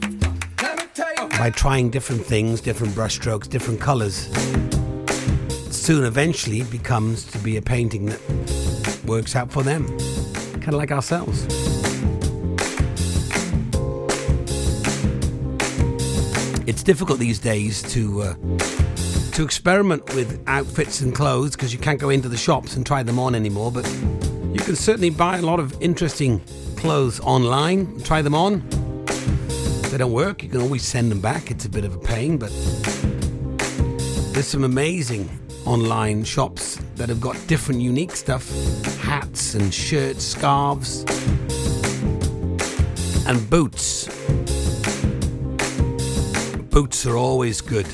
By 1.38 1.52
trying 1.54 1.90
different 1.90 2.26
things, 2.26 2.62
different 2.62 2.94
brushstrokes, 2.94 3.50
different 3.50 3.82
colors. 3.82 4.30
soon, 5.70 6.06
eventually, 6.06 6.64
becomes 6.64 7.26
to 7.26 7.38
be 7.40 7.58
a 7.58 7.62
painting 7.62 8.06
that 8.06 9.02
works 9.06 9.36
out 9.36 9.52
for 9.52 9.64
them, 9.64 9.86
kind 10.62 10.70
of 10.70 10.76
like 10.76 10.92
ourselves. 10.92 11.44
It's 16.66 16.84
difficult 16.84 17.20
these 17.20 17.40
days 17.40 17.82
to 17.92 18.22
uh, 18.22 18.34
to 19.34 19.44
experiment 19.44 20.06
with 20.16 20.42
outfits 20.48 21.02
and 21.02 21.14
clothes 21.14 21.52
because 21.52 21.74
you 21.74 21.80
can't 21.80 22.00
go 22.00 22.10
into 22.10 22.30
the 22.30 22.38
shops 22.38 22.78
and 22.78 22.86
try 22.86 23.04
them 23.04 23.20
on 23.20 23.36
anymore. 23.36 23.74
But 23.74 23.84
you 24.64 24.68
can 24.68 24.76
certainly 24.78 25.10
buy 25.10 25.40
a 25.40 25.42
lot 25.42 25.60
of 25.60 25.76
interesting 25.82 26.40
clothes 26.78 27.20
online, 27.20 28.00
try 28.04 28.22
them 28.22 28.34
on. 28.34 28.64
If 29.10 29.92
they 29.92 29.98
don't 29.98 30.14
work, 30.14 30.42
you 30.42 30.48
can 30.48 30.62
always 30.62 30.84
send 30.84 31.12
them 31.12 31.20
back. 31.20 31.52
It's 31.52 31.66
a 31.66 31.70
bit 31.70 31.84
of 31.84 31.94
a 31.94 31.98
pain, 31.98 32.38
but 32.38 32.50
there's 34.32 34.48
some 34.48 34.64
amazing 34.64 35.30
online 35.66 36.24
shops 36.24 36.78
that 36.96 37.10
have 37.10 37.20
got 37.20 37.36
different 37.48 37.82
unique 37.82 38.16
stuff 38.16 38.50
hats 39.00 39.54
and 39.54 39.74
shirts, 39.74 40.24
scarves, 40.24 41.02
and 43.28 43.50
boots. 43.50 44.08
Boots 46.70 47.06
are 47.06 47.18
always 47.18 47.60
good. 47.60 47.88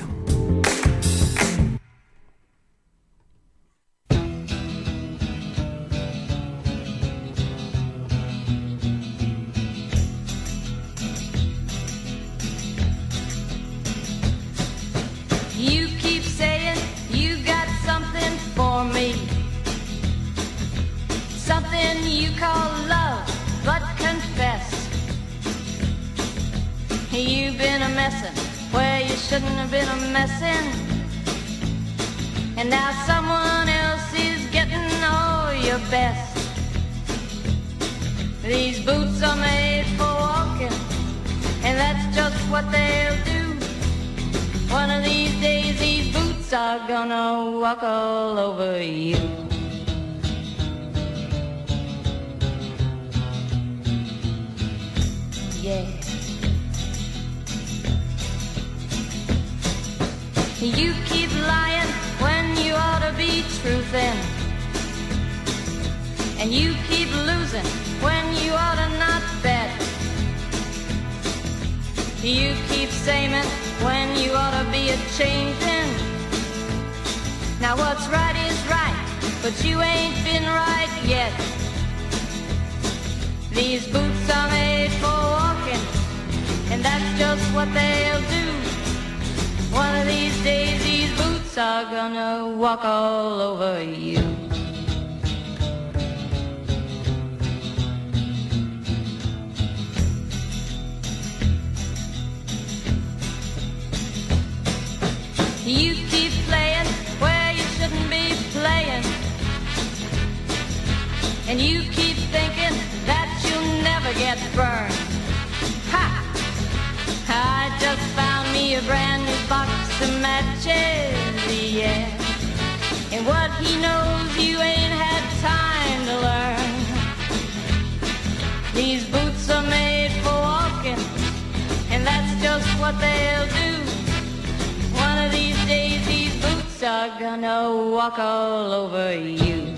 Gonna 137.42 137.92
walk 137.92 138.20
all 138.20 138.74
over 138.74 139.18
you. 139.18 139.74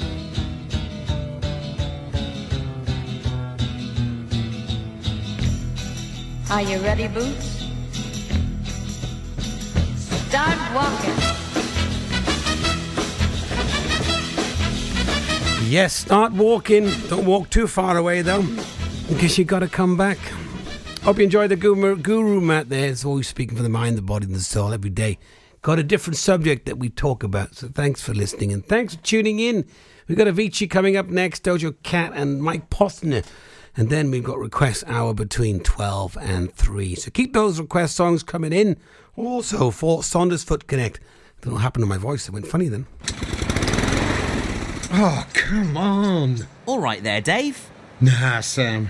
Are 6.49 6.63
you 6.63 6.79
ready, 6.79 7.07
Boots? 7.07 7.67
Start 9.95 10.57
walking. 10.73 11.13
Yes, 15.69 15.93
start 15.93 16.31
walking. 16.31 16.89
Don't 17.09 17.27
walk 17.27 17.51
too 17.51 17.67
far 17.67 17.95
away 17.95 18.23
though, 18.23 18.41
because 19.07 19.37
you've 19.37 19.47
got 19.47 19.59
to 19.59 19.67
come 19.67 19.95
back. 19.95 20.17
Hope 21.03 21.19
you 21.19 21.25
enjoyed 21.25 21.51
the 21.51 21.57
guru, 21.57 21.95
guru 21.95 22.41
Matt 22.41 22.69
there. 22.69 22.89
It's 22.89 23.05
always 23.05 23.27
speaking 23.27 23.55
for 23.55 23.61
the 23.61 23.69
mind, 23.69 23.99
the 23.99 24.01
body, 24.01 24.25
and 24.25 24.33
the 24.33 24.39
soul 24.39 24.73
every 24.73 24.89
day. 24.89 25.19
Got 25.63 25.77
a 25.77 25.83
different 25.83 26.17
subject 26.17 26.65
that 26.65 26.79
we 26.79 26.89
talk 26.89 27.21
about. 27.21 27.53
So 27.53 27.67
thanks 27.67 28.01
for 28.01 28.15
listening 28.15 28.51
and 28.51 28.65
thanks 28.65 28.95
for 28.95 29.03
tuning 29.03 29.39
in. 29.39 29.63
We've 30.07 30.17
got 30.17 30.25
Avicii 30.25 30.67
coming 30.67 30.97
up 30.97 31.07
next, 31.07 31.43
Doja 31.43 31.75
Cat 31.83 32.13
and 32.15 32.41
Mike 32.41 32.71
Posner. 32.71 33.23
And 33.77 33.89
then 33.89 34.09
we've 34.09 34.23
got 34.23 34.39
request 34.39 34.83
hour 34.87 35.13
between 35.13 35.59
12 35.59 36.17
and 36.19 36.51
3. 36.51 36.95
So 36.95 37.11
keep 37.11 37.33
those 37.33 37.59
request 37.59 37.95
songs 37.95 38.23
coming 38.23 38.51
in. 38.51 38.75
Also 39.15 39.69
for 39.69 39.99
Saundersfoot 39.99 40.65
Connect. 40.65 40.97
I 40.97 41.43
don't 41.43 41.51
know 41.51 41.53
what 41.57 41.61
happened 41.61 41.83
to 41.83 41.87
my 41.89 41.99
voice. 41.99 42.27
It 42.27 42.31
went 42.31 42.47
funny 42.47 42.67
then. 42.67 42.87
Oh, 44.93 45.27
come 45.35 45.77
on. 45.77 46.47
All 46.65 46.79
right 46.79 47.03
there, 47.03 47.21
Dave. 47.21 47.69
Nah, 48.01 48.41
Sam. 48.41 48.89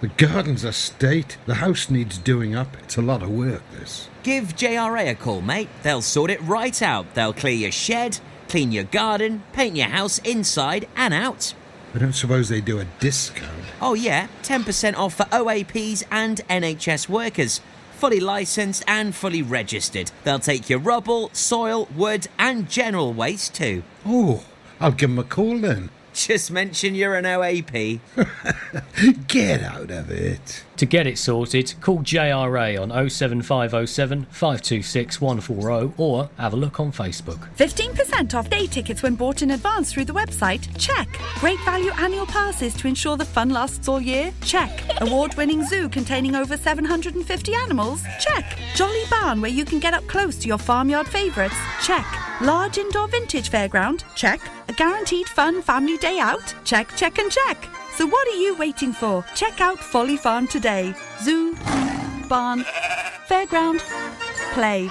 The 0.00 0.08
garden's 0.08 0.64
a 0.64 0.72
state. 0.72 1.36
The 1.44 1.56
house 1.56 1.90
needs 1.90 2.16
doing 2.16 2.54
up. 2.54 2.74
It's 2.82 2.96
a 2.96 3.02
lot 3.02 3.22
of 3.22 3.28
work, 3.28 3.62
this. 3.78 4.08
Give 4.26 4.56
JRA 4.56 5.08
a 5.08 5.14
call, 5.14 5.40
mate. 5.40 5.68
They'll 5.84 6.02
sort 6.02 6.32
it 6.32 6.42
right 6.42 6.82
out. 6.82 7.14
They'll 7.14 7.32
clear 7.32 7.54
your 7.54 7.70
shed, 7.70 8.18
clean 8.48 8.72
your 8.72 8.82
garden, 8.82 9.44
paint 9.52 9.76
your 9.76 9.86
house 9.86 10.18
inside 10.18 10.88
and 10.96 11.14
out. 11.14 11.54
I 11.94 11.98
don't 11.98 12.12
suppose 12.12 12.48
they 12.48 12.60
do 12.60 12.80
a 12.80 12.86
discount. 12.98 13.62
Oh, 13.80 13.94
yeah, 13.94 14.26
10% 14.42 14.96
off 14.96 15.14
for 15.14 15.26
OAPs 15.26 16.02
and 16.10 16.40
NHS 16.50 17.08
workers. 17.08 17.60
Fully 17.92 18.18
licensed 18.18 18.82
and 18.88 19.14
fully 19.14 19.42
registered. 19.42 20.10
They'll 20.24 20.40
take 20.40 20.68
your 20.68 20.80
rubble, 20.80 21.30
soil, 21.32 21.86
wood, 21.94 22.26
and 22.36 22.68
general 22.68 23.12
waste 23.12 23.54
too. 23.54 23.84
Oh, 24.04 24.42
I'll 24.80 24.90
give 24.90 25.10
them 25.10 25.20
a 25.20 25.22
call 25.22 25.56
then. 25.58 25.90
Just 26.16 26.50
mention 26.50 26.94
you're 26.94 27.14
an 27.14 27.26
OAP. 27.26 28.00
Get 29.28 29.62
out 29.62 29.90
of 29.90 30.10
it. 30.10 30.64
To 30.78 30.86
get 30.86 31.06
it 31.06 31.18
sorted, 31.18 31.74
call 31.82 31.98
JRA 31.98 32.80
on 32.80 32.88
07507 33.10 34.24
526 34.30 35.20
140 35.20 35.92
or 35.98 36.30
have 36.38 36.54
a 36.54 36.56
look 36.56 36.80
on 36.80 36.90
Facebook. 36.90 37.46
15% 37.56 38.32
off 38.32 38.48
day 38.48 38.66
tickets 38.66 39.02
when 39.02 39.14
bought 39.14 39.42
in 39.42 39.50
advance 39.50 39.92
through 39.92 40.06
the 40.06 40.14
website? 40.14 40.66
Check. 40.78 41.06
Great 41.34 41.60
value 41.66 41.92
annual 41.98 42.26
passes 42.26 42.72
to 42.74 42.88
ensure 42.88 43.18
the 43.18 43.24
fun 43.24 43.50
lasts 43.50 43.86
all 43.86 44.00
year? 44.00 44.32
Check. 44.40 44.70
Award 45.02 45.34
winning 45.34 45.64
zoo 45.64 45.86
containing 45.90 46.34
over 46.34 46.56
750 46.56 47.54
animals? 47.54 48.02
Check. 48.20 48.58
Jolly 48.74 49.02
barn 49.10 49.42
where 49.42 49.50
you 49.50 49.66
can 49.66 49.80
get 49.80 49.92
up 49.92 50.06
close 50.06 50.38
to 50.38 50.48
your 50.48 50.58
farmyard 50.58 51.06
favourites? 51.06 51.56
Check. 51.82 52.06
Large 52.42 52.76
indoor 52.76 53.08
vintage 53.08 53.50
fairground? 53.50 54.04
Check. 54.14 54.40
A 54.68 54.72
guaranteed 54.74 55.26
fun 55.26 55.62
family 55.62 55.96
day 55.96 56.18
out? 56.18 56.54
Check, 56.64 56.94
check, 56.94 57.18
and 57.18 57.32
check. 57.32 57.56
So 57.94 58.06
what 58.06 58.28
are 58.28 58.36
you 58.36 58.54
waiting 58.56 58.92
for? 58.92 59.24
Check 59.34 59.62
out 59.62 59.78
Folly 59.78 60.18
Farm 60.18 60.46
today. 60.46 60.94
Zoo, 61.22 61.56
barn, 62.28 62.62
fairground, 63.26 63.80
play. 64.52 64.90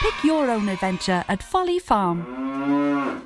Pick 0.00 0.14
your 0.22 0.48
own 0.48 0.68
adventure 0.68 1.24
at 1.26 1.42
Folly 1.42 1.80
Farm. 1.80 3.25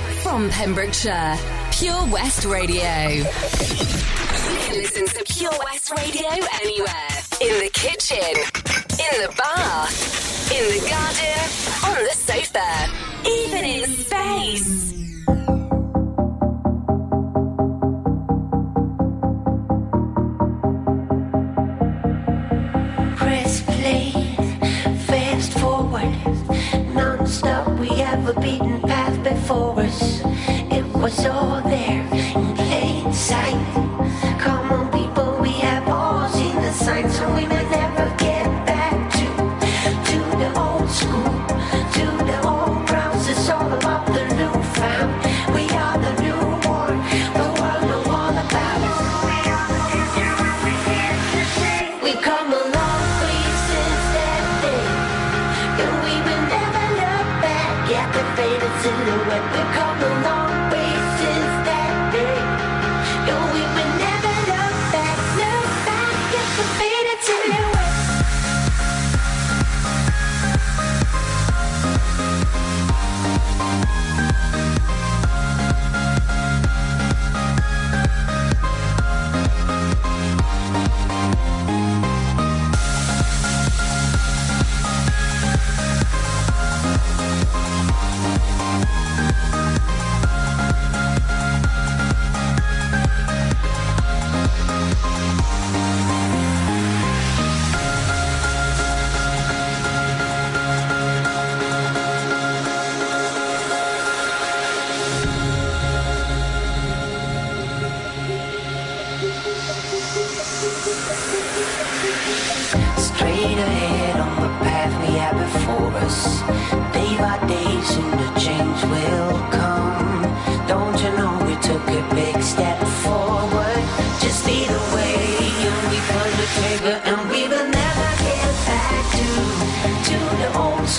from 0.21 0.49
Pembrokeshire, 0.49 1.37
Pure 1.71 2.05
West 2.11 2.45
Radio. 2.45 3.07
You 3.09 3.25
can 3.25 4.75
listen 4.75 5.05
to 5.07 5.23
Pure 5.33 5.51
West 5.65 5.91
Radio 5.91 6.29
anywhere. 6.61 7.11
In 7.41 7.59
the 7.59 7.69
kitchen, 7.73 8.35
in 8.91 9.21
the 9.21 9.33
bath, 9.35 10.51
in 10.51 10.63
the 10.69 10.89
garden, 10.89 11.41
on 11.89 12.03
the 12.03 12.13
sofa, 12.13 12.89
even 13.27 13.65
in 13.65 13.89
space. 13.89 14.93
Press 23.17 23.61
play, 23.63 24.11
fast 25.07 25.53
forward, 25.59 26.13
a 27.99 28.39
beaten 28.39 28.79
path 28.81 29.21
before 29.23 29.79
us. 29.79 30.21
It 30.71 30.85
was 30.95 31.25
all 31.25 31.61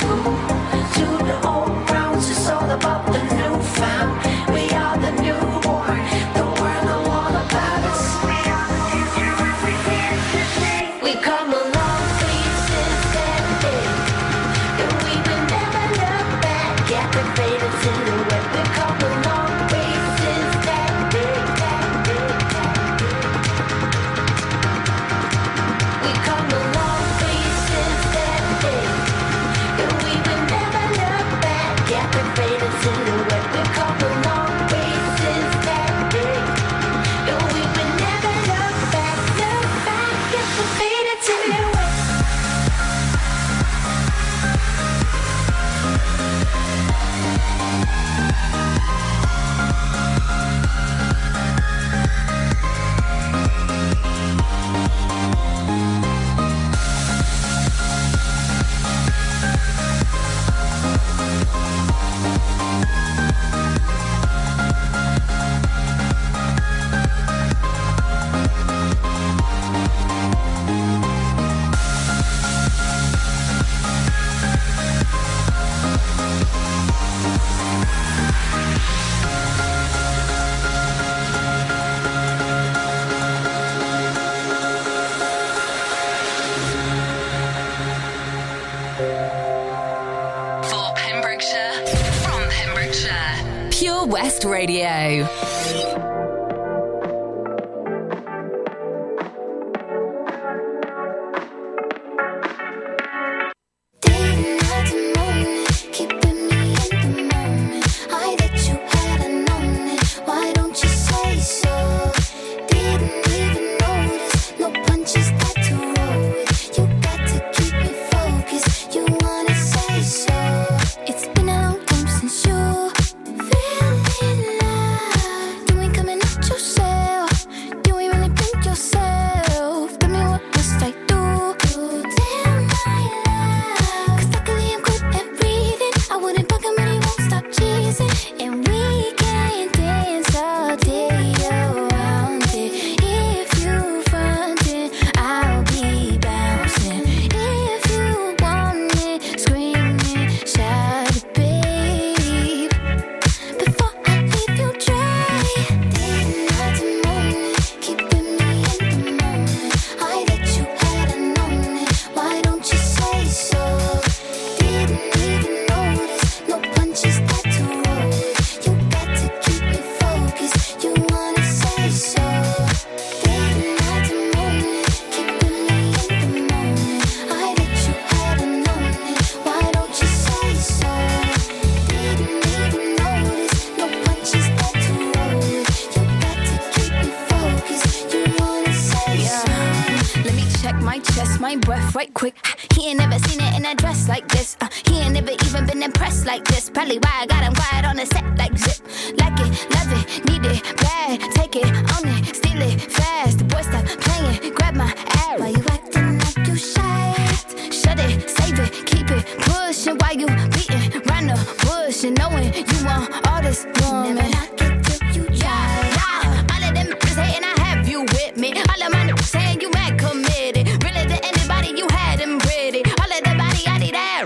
the 0.00 0.41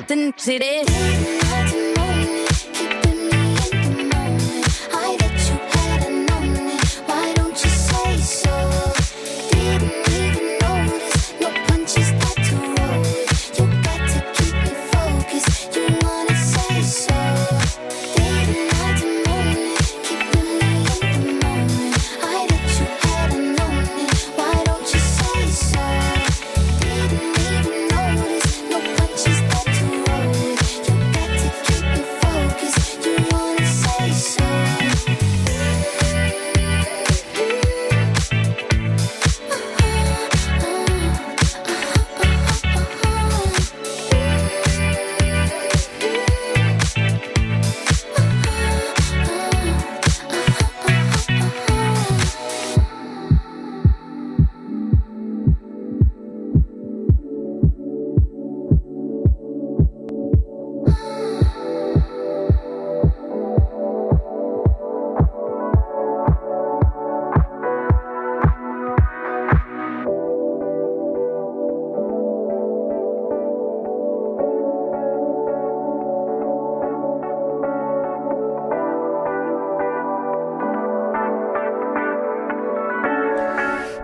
And 0.08 0.32
see 0.38 0.58
this. 0.58 1.45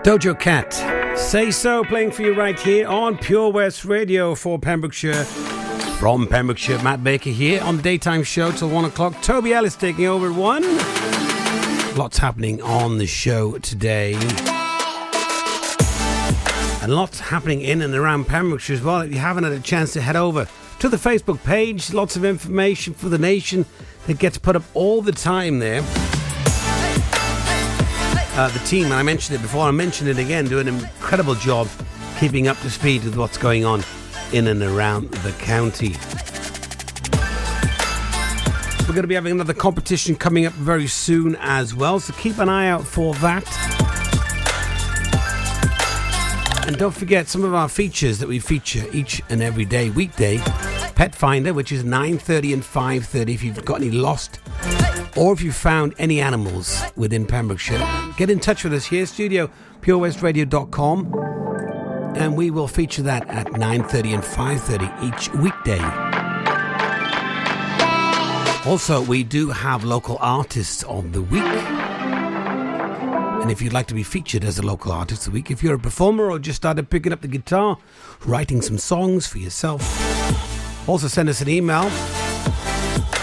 Doja 0.02 0.36
Cat. 0.36 0.74
Say 1.16 1.52
so, 1.52 1.84
playing 1.84 2.10
for 2.10 2.22
you 2.22 2.34
right 2.34 2.58
here 2.58 2.88
on 2.88 3.16
Pure 3.16 3.52
West 3.52 3.84
Radio 3.84 4.34
for 4.34 4.58
Pembrokeshire. 4.58 5.22
From 6.00 6.26
Pembrokeshire, 6.26 6.82
Matt 6.82 7.04
Baker 7.04 7.30
here 7.30 7.62
on 7.62 7.76
the 7.76 7.82
daytime 7.84 8.24
show 8.24 8.50
till 8.50 8.68
one 8.68 8.84
o'clock. 8.84 9.22
Toby 9.22 9.52
Ellis 9.52 9.76
taking 9.76 10.06
over 10.06 10.30
at 10.30 10.36
one. 10.36 10.64
Lots 11.96 12.18
happening 12.18 12.60
on 12.62 12.98
the 12.98 13.06
show 13.06 13.58
today. 13.58 14.14
And 16.82 16.92
lots 16.92 17.20
happening 17.20 17.60
in 17.60 17.80
and 17.80 17.94
around 17.94 18.26
Pembrokeshire 18.26 18.74
as 18.74 18.82
well. 18.82 19.02
If 19.02 19.12
you 19.12 19.18
haven't 19.18 19.44
had 19.44 19.52
a 19.52 19.60
chance 19.60 19.92
to 19.92 20.00
head 20.00 20.16
over 20.16 20.48
to 20.80 20.88
the 20.88 20.96
Facebook 20.96 21.44
page, 21.44 21.92
lots 21.92 22.16
of 22.16 22.24
information 22.24 22.92
for 22.92 23.08
the 23.08 23.18
nation 23.18 23.66
that 24.08 24.18
gets 24.18 24.36
put 24.36 24.56
up 24.56 24.64
all 24.74 25.00
the 25.00 25.12
time 25.12 25.60
there. 25.60 25.84
Uh, 28.34 28.48
the 28.48 28.58
team, 28.60 28.86
and 28.86 28.94
I 28.94 29.02
mentioned 29.02 29.38
it 29.38 29.42
before, 29.42 29.66
I 29.66 29.70
mentioned 29.72 30.08
it 30.08 30.16
again, 30.16 30.46
do 30.46 30.58
an 30.58 30.66
incredible 30.66 31.34
job 31.34 31.68
keeping 32.18 32.48
up 32.48 32.58
to 32.60 32.70
speed 32.70 33.04
with 33.04 33.14
what's 33.14 33.36
going 33.36 33.66
on 33.66 33.84
in 34.32 34.46
and 34.46 34.62
around 34.62 35.10
the 35.10 35.32
county. 35.32 35.96
We're 38.80 38.94
going 38.94 39.02
to 39.02 39.08
be 39.08 39.16
having 39.16 39.32
another 39.32 39.52
competition 39.52 40.16
coming 40.16 40.46
up 40.46 40.54
very 40.54 40.86
soon 40.86 41.36
as 41.40 41.74
well, 41.74 42.00
so 42.00 42.14
keep 42.14 42.38
an 42.38 42.48
eye 42.48 42.68
out 42.68 42.86
for 42.86 43.14
that. 43.16 43.46
And 46.66 46.78
don't 46.78 46.94
forget 46.94 47.28
some 47.28 47.44
of 47.44 47.52
our 47.52 47.68
features 47.68 48.18
that 48.20 48.28
we 48.28 48.38
feature 48.38 48.86
each 48.94 49.20
and 49.28 49.42
every 49.42 49.66
day, 49.66 49.90
weekday. 49.90 50.38
Pet 50.94 51.14
Finder, 51.14 51.52
which 51.52 51.70
is 51.70 51.84
9.30 51.84 52.54
and 52.54 52.62
5.30 52.62 53.34
if 53.34 53.42
you've 53.42 53.62
got 53.66 53.82
any 53.82 53.90
lost 53.90 54.40
or 55.16 55.32
if 55.32 55.42
you 55.42 55.52
found 55.52 55.94
any 55.98 56.20
animals 56.20 56.82
within 56.96 57.26
Pembrokeshire. 57.26 57.86
Get 58.16 58.30
in 58.30 58.40
touch 58.40 58.64
with 58.64 58.72
us 58.74 58.86
here, 58.86 59.06
studio 59.06 59.50
purewestradio.com, 59.82 61.12
and 62.16 62.36
we 62.36 62.50
will 62.50 62.68
feature 62.68 63.02
that 63.02 63.28
at 63.28 63.48
9.30 63.48 64.14
and 64.14 64.22
5.30 64.22 65.02
each 65.02 65.32
weekday. 65.34 65.80
Also, 68.64 69.02
we 69.02 69.24
do 69.24 69.50
have 69.50 69.82
local 69.82 70.18
artists 70.20 70.84
of 70.84 71.12
the 71.12 71.20
week. 71.20 71.42
And 73.42 73.50
if 73.50 73.60
you'd 73.60 73.72
like 73.72 73.88
to 73.88 73.94
be 73.94 74.04
featured 74.04 74.44
as 74.44 74.60
a 74.60 74.62
local 74.62 74.92
artist 74.92 75.26
of 75.26 75.32
the 75.32 75.36
week, 75.38 75.50
if 75.50 75.64
you're 75.64 75.74
a 75.74 75.78
performer 75.80 76.30
or 76.30 76.38
just 76.38 76.58
started 76.58 76.88
picking 76.88 77.12
up 77.12 77.22
the 77.22 77.28
guitar, 77.28 77.76
writing 78.24 78.62
some 78.62 78.78
songs 78.78 79.26
for 79.26 79.38
yourself, 79.38 79.82
also 80.88 81.08
send 81.08 81.28
us 81.28 81.40
an 81.40 81.48
email, 81.48 81.90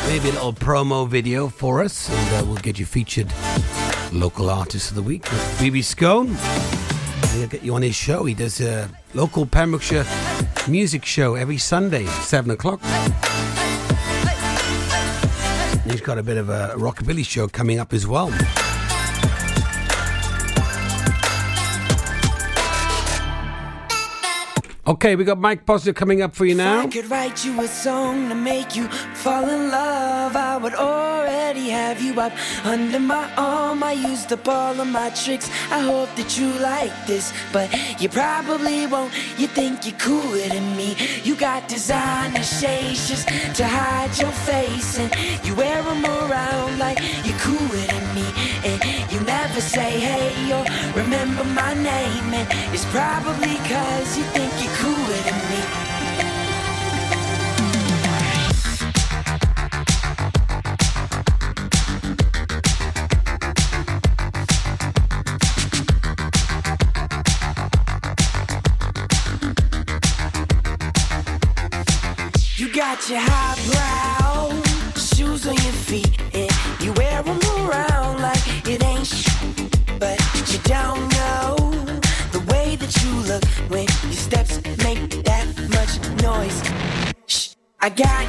maybe 0.09 0.29
a 0.29 0.31
little 0.31 0.51
promo 0.51 1.07
video 1.07 1.47
for 1.47 1.83
us, 1.83 2.09
and 2.09 2.35
uh, 2.35 2.43
we'll 2.47 2.57
get 2.57 2.79
you 2.79 2.85
featured 2.85 3.31
local 4.11 4.49
artist 4.49 4.89
of 4.89 4.95
the 4.95 5.03
week 5.03 5.21
with 5.21 5.39
BB 5.59 5.83
Scone. 5.83 6.35
He'll 7.35 7.47
get 7.47 7.61
you 7.61 7.75
on 7.75 7.83
his 7.83 7.93
show. 7.93 8.25
He 8.25 8.33
does 8.33 8.59
a 8.59 8.89
local 9.13 9.45
Pembrokeshire 9.45 10.07
music 10.67 11.05
show 11.05 11.35
every 11.35 11.59
Sunday, 11.59 12.07
7 12.07 12.49
o'clock. 12.49 12.81
He's 15.85 16.01
got 16.01 16.17
a 16.17 16.23
bit 16.23 16.37
of 16.37 16.49
a 16.49 16.73
rockabilly 16.75 17.23
show 17.23 17.47
coming 17.47 17.79
up 17.79 17.93
as 17.93 18.07
well. 18.07 18.31
Okay, 24.89 25.15
we 25.15 25.23
got 25.23 25.37
Mike 25.37 25.67
Posner 25.67 25.95
coming 25.95 26.23
up 26.23 26.33
for 26.33 26.47
you 26.47 26.55
now. 26.55 26.79
I 26.79 26.87
could 26.87 27.11
write 27.11 27.45
you 27.45 27.61
a 27.61 27.67
song 27.67 28.27
to 28.27 28.33
make 28.33 28.75
you 28.75 28.87
fall 29.13 29.47
in 29.47 29.69
love. 29.69 30.35
I 30.35 30.57
would 30.57 30.73
already 30.73 31.69
have 31.69 32.01
you 32.01 32.19
up 32.19 32.33
under 32.65 32.99
my 32.99 33.31
arm. 33.35 33.83
I 33.83 33.91
used 33.91 34.33
up 34.33 34.47
all 34.47 34.81
of 34.81 34.87
my 34.87 35.11
tricks. 35.11 35.47
I 35.69 35.81
hope 35.81 36.09
that 36.15 36.39
you 36.39 36.51
like 36.53 37.05
this, 37.05 37.31
but 37.53 37.69
you 38.01 38.09
probably 38.09 38.87
won't. 38.87 39.13
You 39.37 39.45
think 39.45 39.85
you're 39.85 39.99
cooler 39.99 40.47
than 40.47 40.75
me. 40.75 40.95
You 41.23 41.35
got 41.35 41.67
designer 41.67 42.41
shades 42.41 43.07
just 43.07 43.27
to 43.57 43.67
hide 43.67 44.17
your 44.17 44.31
face, 44.31 44.97
and 44.97 45.13
you 45.45 45.53
wear 45.53 45.83
them 45.83 46.03
around 46.03 46.79
like 46.79 46.97
you're 47.23 47.37
cooler 47.37 47.85
than 47.93 48.15
me. 48.15 48.25
And 48.65 48.98
you 49.49 49.55
never 49.55 49.61
say 49.61 49.99
hey 49.99 50.51
or 50.51 50.63
remember 50.95 51.43
my 51.43 51.73
name, 51.73 52.33
and 52.33 52.47
it's 52.73 52.85
probably 52.85 53.55
cause 53.67 54.17
you 54.17 54.23
think 54.25 54.51
you're 54.61 54.73
cooler 54.75 55.21
than 55.23 55.37
me. 55.49 55.63
You 72.57 72.73
got 72.73 73.09
your 73.09 73.38
I 87.81 87.89
got 87.89 88.28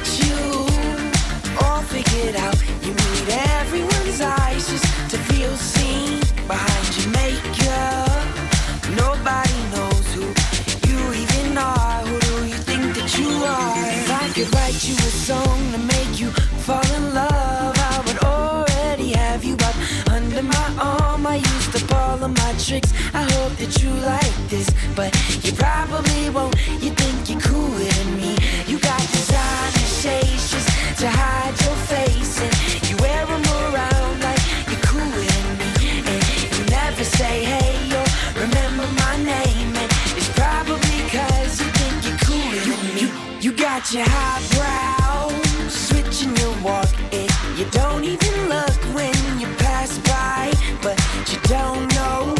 your 43.93 44.05
high 44.07 44.41
brow, 44.55 45.27
switching 45.67 46.35
your 46.37 46.55
walk. 46.63 46.87
It 47.11 47.29
you 47.57 47.65
don't 47.71 48.03
even 48.05 48.47
look 48.47 48.77
when 48.95 49.13
you 49.39 49.47
pass 49.57 49.97
by, 49.99 50.53
but 50.81 50.97
you 51.27 51.39
don't 51.43 51.93
know 51.95 52.33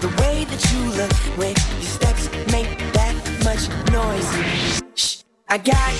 the 0.00 0.08
way 0.20 0.44
that 0.44 0.72
you 0.72 0.80
look 0.96 1.12
when 1.36 1.54
your 1.80 1.90
steps 1.96 2.30
make 2.50 2.78
that 2.94 3.14
much 3.44 3.68
noise. 3.92 4.82
Shh, 4.94 5.22
I 5.48 5.58
got 5.58 5.99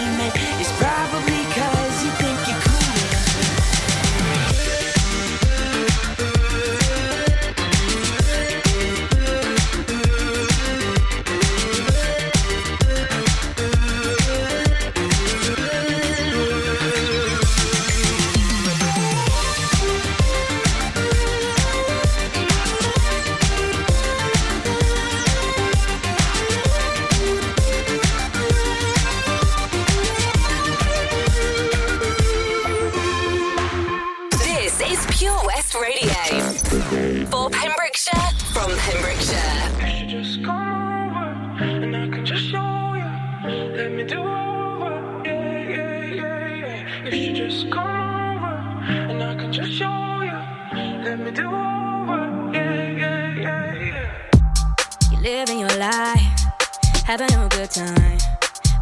having 57.11 57.35
a 57.35 57.49
good 57.49 57.69
time. 57.69 58.17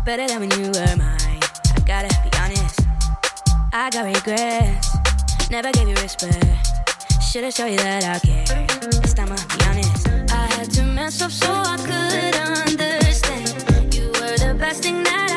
Better 0.05 0.27
than 0.27 0.39
when 0.41 0.51
you 0.51 0.67
were 0.67 0.95
mine. 0.97 1.41
I 1.75 1.79
gotta 1.83 2.09
be 2.21 2.29
honest. 2.37 2.79
I 3.73 3.89
got 3.89 4.05
regrets. 4.05 5.49
Never 5.49 5.71
gave 5.71 5.87
you 5.87 5.95
respect. 5.95 6.45
Should've 7.23 7.51
showed 7.51 7.71
you 7.71 7.77
that 7.77 8.03
I 8.03 8.19
care. 8.19 8.67
It's 9.01 9.15
time 9.15 9.31
I'll 9.31 9.57
be 9.57 9.65
honest. 9.65 10.07
I 10.31 10.45
had 10.53 10.69
to 10.73 10.83
mess 10.83 11.23
up 11.23 11.31
so 11.31 11.51
I 11.51 11.77
could 11.77 12.35
understand. 12.75 13.95
You 13.95 14.09
were 14.09 14.37
the 14.37 14.55
best 14.59 14.83
thing 14.83 15.01
that. 15.05 15.28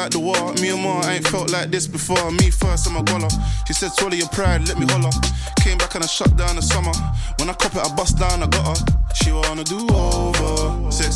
like 0.00 0.12
the 0.12 0.18
war. 0.18 0.54
Me 0.62 0.70
and 0.70 0.82
Ma 0.82 1.04
ain't 1.10 1.26
felt 1.28 1.50
like 1.52 1.70
this 1.70 1.86
before. 1.86 2.30
Me 2.30 2.50
first, 2.50 2.88
I'm 2.88 2.96
a 2.96 3.02
goller. 3.02 3.30
She 3.66 3.74
said, 3.74 3.92
swallow 3.92 4.14
your 4.14 4.28
pride, 4.28 4.66
let 4.68 4.78
me 4.78 4.86
holler. 4.88 5.12
Came 5.60 5.76
back 5.76 5.94
and 5.94 6.04
I 6.04 6.06
shut 6.06 6.34
down 6.36 6.56
the 6.56 6.62
summer. 6.62 6.92
When 7.38 7.50
I 7.50 7.54
cop 7.54 7.74
it, 7.76 7.84
I 7.84 7.94
bust 7.94 8.16
down, 8.18 8.42
I 8.42 8.46
got 8.46 8.64
her. 8.78 8.78
She 9.14 9.30
wanna 9.32 9.64
do 9.64 9.78
over. 9.92 10.90
Said 10.90 11.09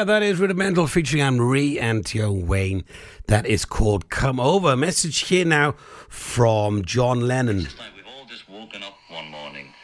Yeah, 0.00 0.04
that 0.04 0.22
is 0.22 0.40
Rudimental 0.40 0.86
featuring 0.86 1.20
Anne 1.20 1.36
Marie 1.36 1.78
and 1.78 2.08
Tion 2.08 2.46
Wayne. 2.46 2.84
That 3.26 3.44
is 3.44 3.66
called 3.66 4.08
Come 4.08 4.40
Over. 4.40 4.74
Message 4.74 5.18
here 5.28 5.44
now 5.44 5.72
from 6.08 6.86
John 6.86 7.28
Lennon. 7.28 7.66
It's 7.66 7.78
like 7.78 7.94
we've 7.94 8.06
all 8.06 8.24
just 8.24 8.48
woken 8.48 8.82
up 8.82 8.94
one 9.10 9.30
morning 9.30 9.74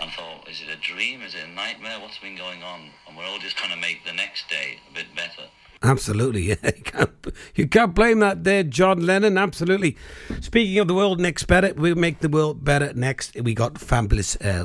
and 0.00 0.10
thought, 0.12 0.48
is 0.48 0.62
it 0.62 0.74
a 0.74 0.80
dream? 0.80 1.20
Is 1.20 1.34
it 1.34 1.44
a 1.44 1.50
nightmare? 1.50 2.00
What's 2.00 2.16
been 2.16 2.34
going 2.34 2.62
on? 2.62 2.88
And 3.06 3.14
we're 3.14 3.26
all 3.26 3.36
just 3.36 3.58
trying 3.58 3.72
to 3.72 3.76
make 3.76 4.06
the 4.06 4.14
next 4.14 4.48
day 4.48 4.78
a 4.90 4.94
bit 4.94 5.14
better. 5.14 5.50
Absolutely, 5.82 6.40
yeah. 6.48 6.54
You 6.64 6.82
can't, 6.82 7.10
you 7.56 7.68
can't 7.68 7.94
blame 7.94 8.20
that 8.20 8.42
there, 8.42 8.62
John 8.62 9.04
Lennon. 9.04 9.36
Absolutely. 9.36 9.98
Speaking 10.40 10.78
of 10.78 10.88
the 10.88 10.94
world 10.94 11.20
next 11.20 11.44
better, 11.44 11.74
we'll 11.76 11.94
make 11.94 12.20
the 12.20 12.30
world 12.30 12.64
better 12.64 12.94
next. 12.94 13.34
We 13.34 13.52
got 13.52 13.76
Fabulous. 13.76 14.36
Uh, 14.36 14.64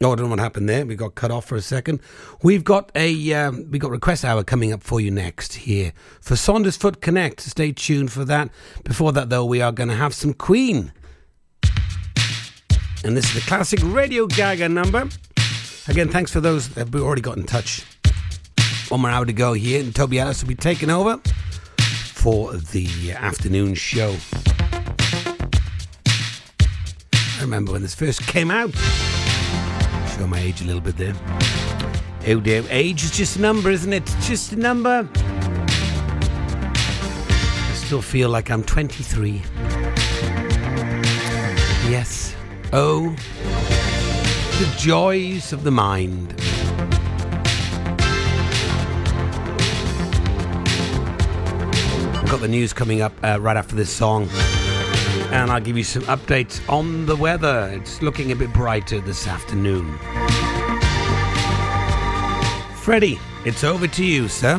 Oh, 0.00 0.12
I 0.12 0.14
don't 0.14 0.26
know 0.26 0.30
what 0.30 0.38
happened 0.38 0.68
there. 0.68 0.86
We 0.86 0.94
got 0.94 1.16
cut 1.16 1.32
off 1.32 1.46
for 1.46 1.56
a 1.56 1.60
second. 1.60 2.00
We've 2.42 2.62
got 2.62 2.92
a 2.94 3.32
um, 3.32 3.68
we 3.68 3.80
got 3.80 3.90
request 3.90 4.24
hour 4.24 4.44
coming 4.44 4.72
up 4.72 4.84
for 4.84 5.00
you 5.00 5.10
next 5.10 5.54
here 5.54 5.92
for 6.20 6.34
Saundersfoot 6.34 7.00
Connect. 7.00 7.40
Stay 7.40 7.72
tuned 7.72 8.12
for 8.12 8.24
that. 8.24 8.48
Before 8.84 9.10
that, 9.12 9.28
though, 9.28 9.44
we 9.44 9.60
are 9.60 9.72
going 9.72 9.88
to 9.88 9.96
have 9.96 10.14
some 10.14 10.34
Queen, 10.34 10.92
and 13.04 13.16
this 13.16 13.24
is 13.24 13.34
the 13.34 13.48
classic 13.48 13.80
Radio 13.82 14.28
Gaga 14.28 14.68
number. 14.68 15.08
Again, 15.88 16.08
thanks 16.08 16.30
for 16.30 16.40
those 16.40 16.68
that 16.70 16.86
have 16.86 17.02
already 17.02 17.22
got 17.22 17.36
in 17.36 17.44
touch. 17.44 17.84
One 18.90 19.00
more 19.00 19.10
hour 19.10 19.26
to 19.26 19.32
go 19.32 19.52
here, 19.52 19.80
and 19.80 19.92
Toby 19.92 20.20
Ellis 20.20 20.42
will 20.42 20.48
be 20.48 20.54
taking 20.54 20.90
over 20.90 21.20
for 22.12 22.54
the 22.54 23.12
afternoon 23.12 23.74
show. 23.74 24.14
I 27.38 27.40
remember 27.40 27.72
when 27.72 27.82
this 27.82 27.96
first 27.96 28.22
came 28.22 28.52
out. 28.52 28.72
Show 30.18 30.26
my 30.26 30.40
age 30.40 30.60
a 30.62 30.64
little 30.64 30.80
bit 30.80 30.96
there. 30.96 31.14
Oh 32.26 32.40
dear, 32.40 32.64
age 32.70 33.04
is 33.04 33.12
just 33.12 33.36
a 33.36 33.40
number, 33.40 33.70
isn't 33.70 33.92
it? 33.92 34.04
Just 34.22 34.50
a 34.50 34.56
number. 34.56 35.08
I 37.54 37.72
still 37.74 38.02
feel 38.02 38.28
like 38.28 38.50
I'm 38.50 38.64
23. 38.64 39.40
Yes. 41.88 42.34
Oh, 42.72 43.14
the 44.58 44.74
joys 44.76 45.52
of 45.52 45.62
the 45.62 45.70
mind. 45.70 46.34
I've 52.16 52.28
got 52.28 52.40
the 52.40 52.48
news 52.48 52.72
coming 52.72 53.02
up 53.02 53.12
uh, 53.22 53.38
right 53.40 53.56
after 53.56 53.76
this 53.76 53.90
song. 53.90 54.28
And 55.30 55.50
I'll 55.50 55.60
give 55.60 55.76
you 55.76 55.84
some 55.84 56.02
updates 56.04 56.66
on 56.68 57.06
the 57.06 57.14
weather. 57.14 57.70
It's 57.72 58.00
looking 58.00 58.32
a 58.32 58.36
bit 58.36 58.52
brighter 58.52 59.00
this 59.00 59.26
afternoon. 59.26 59.98
Freddie, 62.76 63.18
it's 63.44 63.64
over 63.64 63.86
to 63.86 64.04
you, 64.04 64.28
sir. 64.28 64.58